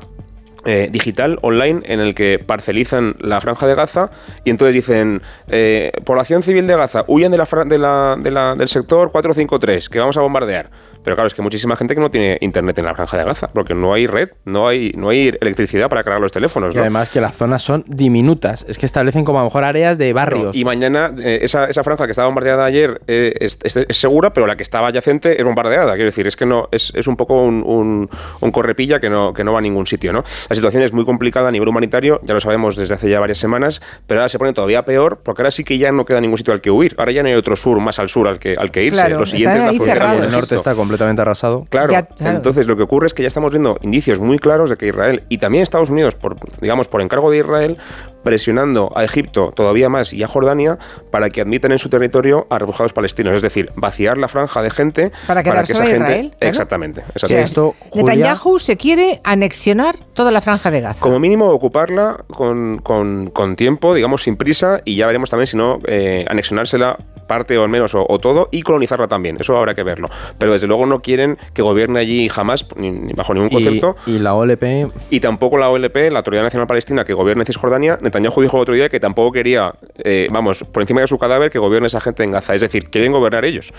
eh, 0.65 0.89
digital 0.91 1.39
online 1.41 1.81
en 1.85 1.99
el 1.99 2.13
que 2.13 2.37
parcelizan 2.37 3.15
la 3.19 3.41
franja 3.41 3.65
de 3.65 3.73
Gaza 3.73 4.11
y 4.43 4.51
entonces 4.51 4.75
dicen 4.75 5.23
eh, 5.47 5.91
población 6.05 6.43
civil 6.43 6.67
de 6.67 6.75
Gaza 6.77 7.03
huyen 7.07 7.31
de 7.31 7.37
la- 7.39 8.15
del 8.55 8.67
sector 8.67 9.11
453 9.11 9.89
que 9.89 9.97
vamos 9.97 10.17
a 10.17 10.21
bombardear 10.21 10.69
pero 11.03 11.15
claro 11.15 11.27
es 11.27 11.33
que 11.33 11.41
muchísima 11.41 11.75
gente 11.75 11.95
que 11.95 12.01
no 12.01 12.11
tiene 12.11 12.37
internet 12.41 12.77
en 12.79 12.85
la 12.85 12.93
franja 12.95 13.17
de 13.17 13.23
Gaza 13.23 13.49
porque 13.53 13.73
no 13.73 13.93
hay 13.93 14.07
red 14.07 14.29
no 14.45 14.67
hay 14.67 14.91
no 14.95 15.09
hay 15.09 15.29
electricidad 15.41 15.89
para 15.89 16.03
cargar 16.03 16.21
los 16.21 16.31
teléfonos 16.31 16.73
Y 16.73 16.77
¿no? 16.77 16.81
además 16.83 17.09
que 17.09 17.21
las 17.21 17.35
zonas 17.35 17.63
son 17.63 17.83
diminutas. 17.87 18.65
Es 18.67 18.77
que 18.77 18.85
establecen 18.85 19.23
como 19.25 19.39
a 19.39 19.41
lo 19.41 19.45
mejor 19.45 19.63
áreas 19.63 19.97
de 19.97 20.13
barrios. 20.13 20.55
Y 20.55 20.63
mañana 20.65 21.13
eh, 21.19 21.39
esa, 21.41 21.65
esa 21.65 21.83
franja 21.83 22.05
que 22.05 22.11
estaba 22.11 22.27
bombardeada 22.27 22.65
ayer 22.65 23.01
eh, 23.07 23.33
es, 23.39 23.57
es- 23.63 23.77
es 23.77 23.97
segura, 23.97 24.33
pero 24.33 24.45
la 24.47 24.55
que 24.55 24.63
estaba 24.63 24.87
adyacente 24.89 25.37
es 25.39 25.43
bombardeada. 25.45 25.93
Quiero 25.93 26.05
decir, 26.05 26.27
es 26.27 26.35
que 26.35 26.45
no 26.45 26.67
es, 26.71 26.91
es 26.95 27.07
un 27.07 27.15
poco 27.15 27.41
un, 27.41 27.63
un- 27.65 28.09
un 28.41 28.51
correpilla 28.51 28.99
que 28.99 29.09
no, 29.09 29.33
que 29.33 29.43
no 29.43 29.53
va 29.53 29.59
a 29.59 29.61
ningún 29.61 29.87
sitio. 29.87 30.11
¿no? 30.13 30.23
La 30.49 30.55
situación 30.55 30.83
es 30.83 30.93
muy 30.93 31.05
complicada 31.05 31.47
a 31.49 31.51
nivel 31.51 31.67
humanitario, 31.67 32.19
ya 32.23 32.33
lo 32.33 32.39
sabemos 32.39 32.75
desde 32.75 32.93
hace 32.95 33.09
ya 33.09 33.19
varias 33.19 33.37
semanas, 33.37 33.81
pero 34.07 34.19
ahora 34.21 34.29
se 34.29 34.37
pone 34.39 34.53
todavía 34.53 34.83
peor 34.83 35.21
porque 35.23 35.41
ahora 35.41 35.51
sí 35.51 35.63
que 35.63 35.77
ya 35.77 35.91
no 35.91 36.05
queda 36.05 36.19
ningún 36.21 36.37
sitio 36.37 36.53
al 36.53 36.61
que 36.61 36.71
huir. 36.71 36.95
Ahora 36.97 37.11
ya 37.11 37.23
no 37.23 37.29
hay 37.29 37.35
otro 37.35 37.55
sur 37.55 37.79
más 37.79 37.99
al 37.99 38.09
sur 38.09 38.27
al 38.27 38.39
que, 38.39 38.55
al 38.57 38.71
que 38.71 38.83
irse. 38.83 38.95
Claro, 39.01 39.19
Lo 39.19 39.25
siguiente 39.25 39.57
es 39.57 39.63
están 39.63 39.73
la 39.77 39.83
frontera 39.83 39.99
con 39.99 40.09
cerrados. 40.09 40.23
el 40.25 40.31
norte 40.39 40.55
está 40.55 40.75
completamente 40.91 41.21
arrasado. 41.21 41.65
Claro. 41.69 41.91
Ya, 41.91 42.03
claro. 42.03 42.37
entonces 42.37 42.67
lo 42.67 42.75
que 42.77 42.83
ocurre 42.83 43.07
es 43.07 43.13
que 43.13 43.23
ya 43.23 43.27
estamos 43.27 43.51
viendo 43.51 43.77
indicios 43.81 44.19
muy 44.19 44.37
claros 44.39 44.69
de 44.69 44.77
que 44.77 44.87
Israel 44.87 45.23
y 45.29 45.37
también 45.37 45.63
Estados 45.63 45.89
Unidos, 45.89 46.15
por, 46.15 46.35
digamos, 46.59 46.87
por 46.87 47.01
encargo 47.01 47.31
de 47.31 47.37
Israel, 47.37 47.77
presionando 48.23 48.91
a 48.95 49.03
Egipto 49.03 49.51
todavía 49.55 49.89
más 49.89 50.13
y 50.13 50.21
a 50.23 50.27
Jordania 50.27 50.77
para 51.09 51.29
que 51.29 51.41
admitan 51.41 51.71
en 51.71 51.79
su 51.79 51.89
territorio 51.89 52.45
a 52.49 52.59
refugiados 52.59 52.93
palestinos, 52.93 53.35
es 53.35 53.41
decir, 53.41 53.71
vaciar 53.75 54.17
la 54.17 54.27
franja 54.27 54.61
de 54.61 54.69
gente 54.69 55.11
Para 55.27 55.41
quedarse 55.43 55.73
esa 55.73 55.83
a 55.83 55.85
gente 55.87 55.97
Israel, 56.03 56.29
claro. 56.37 56.49
exactamente, 56.51 57.03
exactamente. 57.15 57.45
esto, 57.49 57.75
Netanyahu 57.95 58.59
se 58.59 58.77
quiere 58.77 59.21
anexionar 59.23 59.95
toda 60.13 60.29
la 60.31 60.41
franja 60.41 60.69
de 60.69 60.81
Gaza. 60.81 60.99
Como 60.99 61.19
mínimo 61.19 61.47
ocuparla 61.49 62.23
con, 62.27 62.79
con- 62.83 63.31
con 63.31 63.55
tiempo, 63.55 63.95
digamos 63.95 64.21
sin 64.23 64.35
prisa, 64.37 64.81
y 64.85 64.95
ya 64.97 65.07
veremos 65.07 65.29
también 65.31 65.47
si 65.47 65.57
no 65.57 65.79
eh, 65.87 66.25
anexionársela 66.29 66.97
parte 67.31 67.57
o 67.57 67.63
al 67.63 67.69
menos 67.69 67.95
o, 67.95 68.05
o 68.07 68.19
todo 68.19 68.49
y 68.51 68.61
colonizarla 68.61 69.07
también. 69.07 69.37
Eso 69.39 69.55
habrá 69.57 69.73
que 69.73 69.83
verlo. 69.83 70.09
Pero 70.37 70.51
desde 70.51 70.67
luego 70.67 70.85
no 70.85 71.01
quieren 71.01 71.37
que 71.53 71.61
gobierne 71.61 71.99
allí 71.99 72.27
jamás, 72.27 72.65
ni, 72.75 73.13
bajo 73.13 73.33
ningún 73.33 73.49
concepto. 73.49 73.95
y 74.05 74.19
la 74.19 74.33
OLP 74.35 74.63
Y 75.09 75.19
tampoco 75.21 75.57
la 75.57 75.69
OLP, 75.69 75.95
la 76.11 76.19
Autoridad 76.19 76.43
Nacional 76.43 76.67
Palestina, 76.67 77.05
que 77.05 77.13
gobierna 77.13 77.43
en 77.43 77.47
Cisjordania, 77.47 77.97
Netanyahu 78.01 78.41
dijo 78.41 78.57
el 78.57 78.61
otro 78.63 78.73
día 78.75 78.89
que 78.89 78.99
tampoco 78.99 79.31
quería, 79.31 79.73
eh, 80.03 80.27
vamos, 80.31 80.63
por 80.71 80.81
encima 80.83 80.99
de 81.01 81.07
su 81.07 81.17
cadáver, 81.17 81.51
que 81.51 81.59
gobierne 81.59 81.87
esa 81.87 82.01
gente 82.01 82.23
en 82.23 82.31
Gaza. 82.31 82.53
Es 82.53 82.61
decir, 82.61 82.89
quieren 82.89 83.11
gobernar 83.13 83.45
ellos. 83.45 83.71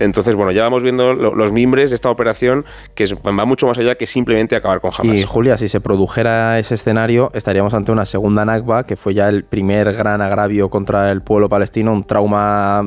Entonces, 0.00 0.34
bueno, 0.34 0.50
ya 0.52 0.62
vamos 0.62 0.82
viendo 0.82 1.14
lo- 1.14 1.34
los 1.34 1.52
mimbres 1.52 1.90
de 1.90 1.94
esta 1.96 2.10
operación, 2.10 2.64
que 2.94 3.04
es- 3.04 3.14
va 3.14 3.44
mucho 3.44 3.66
más 3.66 3.78
allá 3.78 3.94
que 3.94 4.06
simplemente 4.06 4.56
acabar 4.56 4.80
con 4.80 4.90
Hamas. 4.96 5.16
Y 5.16 5.22
Julia, 5.22 5.56
si 5.56 5.68
se 5.68 5.80
produjera 5.80 6.58
ese 6.58 6.74
escenario, 6.74 7.30
estaríamos 7.34 7.74
ante 7.74 7.92
una 7.92 8.06
segunda 8.06 8.44
Nakba, 8.44 8.84
que 8.86 8.96
fue 8.96 9.14
ya 9.14 9.28
el 9.28 9.44
primer 9.44 9.92
gran 9.94 10.20
agravio 10.22 10.68
contra 10.70 11.10
el 11.12 11.22
pueblo 11.22 11.48
palestino, 11.48 11.92
un 11.92 12.04
trauma 12.04 12.82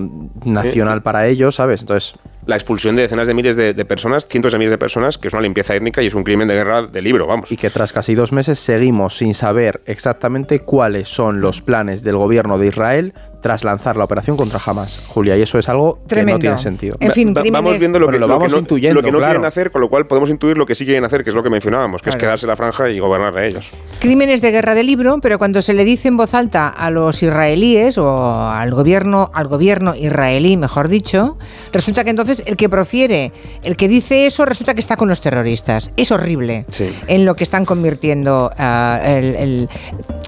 nacional 0.45 1.01
para 1.01 1.27
ellos, 1.27 1.55
¿sabes? 1.55 1.81
Entonces, 1.81 2.15
la 2.49 2.55
expulsión 2.55 2.95
de 2.95 3.03
decenas 3.03 3.27
de 3.27 3.33
miles 3.33 3.55
de, 3.55 3.73
de 3.73 3.85
personas, 3.85 4.25
cientos 4.27 4.51
de 4.51 4.57
miles 4.57 4.71
de 4.71 4.77
personas, 4.77 5.17
que 5.17 5.27
es 5.29 5.33
una 5.33 5.43
limpieza 5.43 5.75
étnica 5.75 6.01
y 6.01 6.07
es 6.07 6.13
un 6.15 6.23
crimen 6.23 6.47
de 6.47 6.55
guerra 6.55 6.83
de 6.83 7.01
libro, 7.01 7.27
vamos. 7.27 7.51
y 7.51 7.57
que 7.57 7.69
tras 7.69 7.93
casi 7.93 8.15
dos 8.15 8.31
meses 8.33 8.59
seguimos 8.59 9.17
sin 9.17 9.33
saber 9.33 9.81
exactamente 9.85 10.59
cuáles 10.62 11.07
son 11.09 11.39
los 11.41 11.62
planes 11.62 12.03
del 12.03 12.17
gobierno 12.17 12.57
de 12.57 12.67
Israel 12.67 13.13
tras 13.41 13.63
lanzar 13.63 13.95
la 13.95 14.03
operación 14.03 14.35
contra 14.35 14.59
Hamas. 14.65 14.99
Julia, 15.07 15.38
y 15.38 15.41
eso 15.43 15.57
es 15.57 15.69
algo 15.69 15.99
que 16.01 16.07
Tremendo. 16.09 16.33
no 16.33 16.41
tiene 16.41 16.57
sentido. 16.57 16.97
En 16.99 17.13
fin, 17.13 17.33
Va- 17.33 17.41
vamos 17.49 17.79
viendo 17.79 17.97
lo 17.97 18.07
que, 18.07 18.13
lo 18.13 18.19
lo 18.19 18.27
que 18.27 18.33
vamos 18.33 18.51
no, 18.51 18.57
intuyendo, 18.57 18.95
lo 18.99 19.05
que 19.05 19.12
no 19.13 19.19
claro. 19.19 19.31
quieren 19.35 19.45
hacer, 19.47 19.71
con 19.71 19.79
lo 19.79 19.89
cual 19.89 20.07
podemos 20.07 20.29
intuir 20.29 20.57
lo 20.57 20.65
que 20.65 20.75
sí 20.75 20.83
quieren 20.83 21.05
hacer, 21.05 21.23
que 21.23 21.29
es 21.29 21.35
lo 21.35 21.41
que 21.41 21.49
mencionábamos, 21.49 22.01
que 22.01 22.09
es 22.09 22.17
quedarse 22.17 22.45
la 22.47 22.57
franja 22.57 22.89
y 22.89 22.99
gobernar 22.99 23.38
a 23.38 23.45
ellos. 23.45 23.69
Crímenes 23.99 24.41
de 24.41 24.51
guerra 24.51 24.75
de 24.75 24.83
libro, 24.83 25.19
pero 25.21 25.38
cuando 25.38 25.62
se 25.62 25.73
le 25.73 25.85
dice 25.85 26.09
en 26.09 26.17
voz 26.17 26.33
alta 26.33 26.67
a 26.67 26.89
los 26.91 27.23
israelíes 27.23 27.97
o 27.97 28.09
al 28.49 28.71
gobierno, 28.73 29.31
al 29.33 29.47
gobierno 29.47 29.95
israelí, 29.95 30.57
mejor 30.57 30.89
dicho, 30.89 31.38
resulta 31.71 32.03
que 32.03 32.09
entonces 32.09 32.38
el 32.45 32.56
que 32.58 32.69
profiere, 32.69 33.32
el 33.63 33.75
que 33.75 33.88
dice 33.88 34.25
eso, 34.25 34.45
resulta 34.45 34.73
que 34.73 34.80
está 34.80 34.95
con 34.97 35.10
los 35.10 35.21
terroristas. 35.21 35.91
Es 35.97 36.12
horrible 36.12 36.65
Sí. 36.69 36.89
en 37.08 37.25
lo 37.25 37.36
que 37.36 37.43
están 37.43 37.65
convirtiendo 37.65 38.52
ah, 38.58 38.99
el- 39.06 39.36
el- 39.36 39.69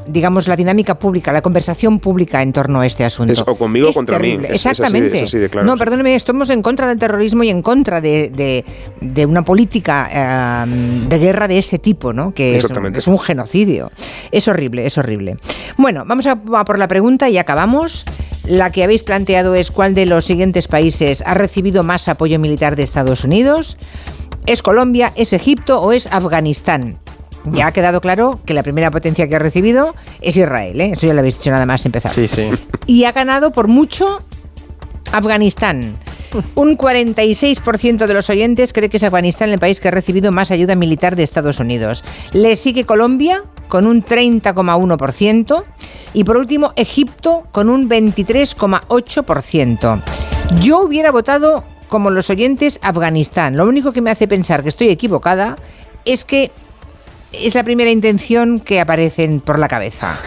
digamos 0.07 0.47
la 0.47 0.55
dinámica 0.55 0.95
pública, 0.95 1.31
la 1.31 1.41
conversación 1.41 1.99
pública 1.99 2.41
en 2.41 2.51
torno 2.53 2.81
a 2.81 2.85
este 2.85 3.05
asunto. 3.05 3.31
Es 3.33 3.39
o 3.39 3.55
conmigo 3.55 3.89
o 3.89 3.93
contra 3.93 4.17
mí. 4.17 4.23
terrible. 4.23 4.47
Es 4.47 4.63
de- 4.63 4.69
Exactamente. 4.71 5.23
así 5.23 5.37
claro, 5.49 5.65
no, 5.67 5.77
perdóneme, 5.77 6.15
estamos 6.15 6.49
en 6.49 6.61
contra 6.61 6.87
del 6.87 6.97
terrorismo 6.97 7.43
y 7.43 7.49
en 7.49 7.61
contra 7.61 8.01
de, 8.01 8.29
de- 8.29 8.65
de 8.99 9.25
una 9.25 9.43
política 9.43 10.65
de 11.07 11.17
guerra 11.19 11.47
de 11.47 11.57
ese 11.57 11.79
tipo, 11.79 12.13
¿no? 12.13 12.33
Que 12.33 12.57
es, 12.57 13.07
un 13.07 13.19
genocidio. 13.19 13.91
Es 14.31 14.47
horrible, 14.47 14.85
es 14.85 14.97
horrible. 14.97 15.37
Bueno, 15.77 16.03
vamos 16.05 16.25
a, 16.27 16.31
a 16.55 16.65
por 16.65 16.77
la 16.79 16.87
pregunta 16.87 17.29
y 17.29 17.37
acabamos. 17.37 18.05
La 18.45 18.71
que 18.71 18.83
habéis 18.83 19.03
planteado 19.03 19.55
es 19.55 19.71
cuál 19.71 19.93
de 19.93 20.05
los 20.05 20.25
siguientes 20.25 20.67
países 20.67 21.23
ha 21.25 21.33
recibido 21.33 21.83
más 21.83 22.07
apoyo 22.07 22.39
militar 22.39 22.75
de 22.75 22.83
Estados 22.83 23.23
Unidos. 23.23 23.77
¿Es 24.47 24.63
Colombia, 24.63 25.13
es 25.15 25.33
Egipto 25.33 25.79
o 25.79 25.91
es 25.91 26.07
Afganistán? 26.07 26.97
Ya 27.45 27.67
ha 27.67 27.73
quedado 27.73 28.01
claro 28.01 28.39
que 28.45 28.53
la 28.53 28.63
primera 28.63 28.91
potencia 28.91 29.27
que 29.27 29.35
ha 29.35 29.39
recibido 29.39 29.95
es 30.21 30.37
Israel, 30.37 30.79
¿eh? 30.79 30.91
Eso 30.95 31.07
ya 31.07 31.13
lo 31.13 31.19
habéis 31.19 31.37
dicho 31.37 31.51
nada 31.51 31.65
más 31.65 31.85
empezar. 31.85 32.13
Sí, 32.13 32.27
sí. 32.27 32.49
Y 32.85 33.05
ha 33.05 33.11
ganado 33.11 33.51
por 33.51 33.67
mucho 33.67 34.21
Afganistán. 35.11 35.97
Un 36.55 36.77
46% 36.77 38.05
de 38.05 38.13
los 38.13 38.29
oyentes 38.29 38.71
cree 38.73 38.89
que 38.89 38.97
es 38.97 39.03
Afganistán 39.03 39.49
el 39.49 39.59
país 39.59 39.79
que 39.79 39.87
ha 39.87 39.91
recibido 39.91 40.31
más 40.31 40.51
ayuda 40.51 40.75
militar 40.75 41.15
de 41.15 41.23
Estados 41.23 41.59
Unidos. 41.59 42.03
Le 42.33 42.55
sigue 42.55 42.85
Colombia 42.85 43.43
con 43.67 43.87
un 43.87 44.03
30,1% 44.03 45.63
y 46.13 46.23
por 46.23 46.37
último 46.37 46.73
Egipto 46.75 47.47
con 47.51 47.69
un 47.69 47.89
23,8%. 47.89 50.01
Yo 50.61 50.81
hubiera 50.81 51.11
votado 51.11 51.63
como 51.87 52.09
los 52.09 52.29
oyentes 52.29 52.79
Afganistán. 52.81 53.57
Lo 53.57 53.67
único 53.67 53.91
que 53.91 54.01
me 54.01 54.11
hace 54.11 54.27
pensar 54.27 54.63
que 54.63 54.69
estoy 54.69 54.87
equivocada 54.89 55.57
es 56.05 56.25
que 56.25 56.51
es 57.33 57.55
la 57.55 57.63
primera 57.63 57.89
intención 57.89 58.59
que 58.59 58.79
aparecen 58.79 59.39
por 59.41 59.57
la 59.59 59.67
cabeza. 59.67 60.19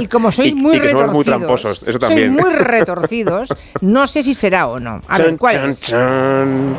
Y 0.00 0.06
como 0.06 0.30
sois 0.32 0.52
Y- 0.52 0.54
muy 0.54 0.76
y 0.76 0.80
que 0.80 0.86
retorcidos, 0.88 1.14
muy 1.14 1.24
tramposos, 1.24 1.82
eso 1.82 1.92
sois 1.92 1.98
también. 1.98 2.32
muy 2.32 2.52
retorcidos, 2.52 3.48
no 3.80 4.06
sé 4.06 4.22
si 4.22 4.34
será 4.34 4.66
o 4.68 4.78
no. 4.80 5.00
A 5.08 5.18
ver, 5.18 5.26
Chan, 5.28 5.36
¿cuál 5.38 5.54
chan, 5.54 5.70
es? 5.70 5.80
chan. 5.80 6.76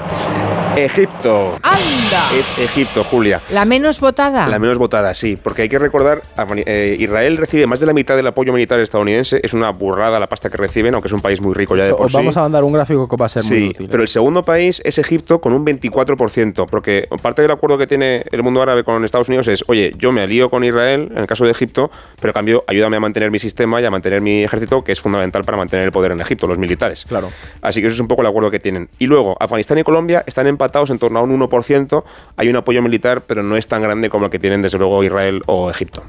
Egipto. 0.76 1.58
¡Anda! 1.62 2.24
Es 2.38 2.58
Egipto, 2.58 3.04
Julia. 3.04 3.42
La 3.52 3.64
menos 3.66 4.00
votada. 4.00 4.48
La 4.48 4.58
menos 4.60 4.78
votada, 4.80 5.14
sí, 5.14 5.38
porque 5.42 5.64
hay 5.64 5.70
que 5.70 5.78
recordar, 5.78 6.22
eh, 6.66 6.98
Israel 7.00 7.38
recibe 7.38 7.68
más 7.68 7.80
de 7.80 7.86
la 7.86 7.94
mitad 7.94 8.16
del 8.16 8.26
apoyo 8.28 8.52
militar 8.54 8.80
estadounidense, 8.80 9.40
es 9.44 9.54
una 9.54 9.70
burrada 9.72 10.20
la 10.20 10.28
pasta 10.28 10.50
que 10.50 10.58
reciben, 10.58 10.94
aunque 10.96 11.08
es 11.08 11.14
un 11.14 11.20
país 11.22 11.42
muy 11.42 11.54
rico 11.54 11.76
ya 11.76 11.84
de 11.86 11.94
por 11.94 12.08
Os 12.08 12.12
sí. 12.12 12.18
vamos 12.18 12.36
a 12.38 12.42
mandar 12.42 12.64
un 12.64 12.74
gráfico 12.74 13.08
que 13.08 13.16
va 13.16 13.28
a 13.28 13.30
ser 13.30 13.44
muy 13.44 13.58
Sí, 13.58 13.68
útil. 13.70 13.86
¿eh? 13.86 13.90
pero 13.92 14.02
el 14.04 14.10
segundo 14.10 14.42
país 14.42 14.82
es 14.84 14.98
Egipto 14.98 15.40
con 15.40 15.54
un 15.54 15.64
24%, 15.66 16.66
porque 16.70 17.08
parte 17.22 17.42
del 17.44 17.52
acuerdo 17.52 17.78
que 17.78 17.86
tiene 17.88 18.24
el 18.32 18.42
mundo 18.42 18.62
árabe 18.62 18.84
con 18.84 19.06
Estados 19.06 19.28
Unidos 19.30 19.48
es, 19.48 19.63
oye, 19.68 19.94
yo 19.98 20.12
me 20.12 20.22
alío 20.22 20.50
con 20.50 20.64
Israel, 20.64 21.10
en 21.12 21.20
el 21.20 21.28
caso 21.28 21.46
de 21.46 21.52
Egipto, 21.52 21.92
pero 22.20 22.32
a 22.32 22.34
cambio 22.34 22.64
ayúdame 22.68 22.98
a 22.98 23.00
mantener 23.00 23.32
mi 23.32 23.40
sistema 23.40 23.82
y 23.82 23.86
a 23.86 23.92
mantener 23.92 24.22
mi 24.22 24.44
ejército, 24.44 24.84
que 24.84 24.92
es 24.92 25.00
fundamental 25.00 25.44
para 25.44 25.58
mantener 25.58 25.86
el 25.86 25.92
poder 25.92 26.12
en 26.12 26.22
Egipto, 26.22 26.48
los 26.48 26.58
militares. 26.58 27.06
Claro. 27.08 27.32
Así 27.62 27.82
que 27.82 27.88
eso 27.88 27.96
es 27.96 28.00
un 28.00 28.08
poco 28.08 28.22
el 28.22 28.28
acuerdo 28.28 28.52
que 28.52 28.60
tienen. 28.60 28.90
Y 29.00 29.08
luego, 29.08 29.38
Afganistán 29.40 29.78
y 29.78 29.84
Colombia 29.84 30.24
están 30.26 30.48
empatados 30.48 30.90
en 30.90 31.00
torno 31.00 31.20
a 31.20 31.24
un 31.24 31.40
1%. 31.40 32.04
Hay 32.38 32.50
un 32.50 32.56
apoyo 32.56 32.82
militar, 32.82 33.22
pero 33.22 33.44
no 33.44 33.58
es 33.58 33.68
tan 33.68 33.82
grande 33.82 34.10
como 34.10 34.26
el 34.26 34.32
que 34.32 34.40
tienen 34.40 34.62
desde 34.62 34.78
luego 34.78 35.04
Israel 35.04 35.42
o 35.48 35.70
Egipto. 35.70 36.04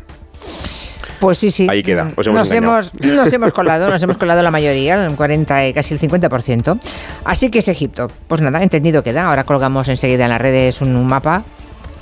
Pues 1.20 1.38
sí, 1.38 1.50
sí. 1.50 1.66
Ahí 1.70 1.82
queda, 1.82 2.02
hemos 2.02 2.26
nos, 2.26 2.50
hemos, 2.50 2.92
nos 2.94 3.32
hemos 3.32 3.52
colado, 3.52 3.88
nos 3.88 4.02
hemos 4.02 4.18
colado 4.18 4.42
la 4.42 4.50
mayoría, 4.50 5.06
el 5.06 5.14
40 5.14 5.68
y 5.68 5.72
casi 5.72 5.94
el 5.94 6.00
50%. 6.00 6.78
Así 7.24 7.50
que 7.50 7.60
es 7.60 7.68
Egipto. 7.68 8.10
Pues 8.28 8.42
nada, 8.42 8.62
entendido 8.62 9.02
queda. 9.02 9.28
Ahora 9.28 9.44
colgamos 9.44 9.88
enseguida 9.88 10.24
en 10.24 10.30
las 10.30 10.40
redes 10.40 10.82
un, 10.82 10.94
un 10.96 11.06
mapa 11.06 11.44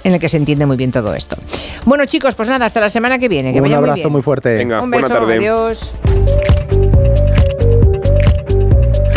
en 0.04 0.14
el 0.14 0.20
que 0.20 0.28
se 0.28 0.36
entiende 0.36 0.66
muy 0.66 0.76
bien 0.76 0.90
todo 0.92 1.14
esto. 1.14 1.36
Bueno, 1.84 2.06
chicos, 2.06 2.34
pues 2.34 2.48
nada, 2.48 2.66
hasta 2.66 2.80
la 2.80 2.90
semana 2.90 3.18
que 3.18 3.28
viene. 3.28 3.52
Que 3.52 3.60
Un 3.60 3.72
abrazo 3.72 4.02
muy, 4.04 4.10
muy 4.12 4.22
fuerte. 4.22 4.54
Venga, 4.54 4.82
Un 4.82 4.90
beso, 4.90 5.08
tarde. 5.08 5.36
Adiós. 5.36 5.92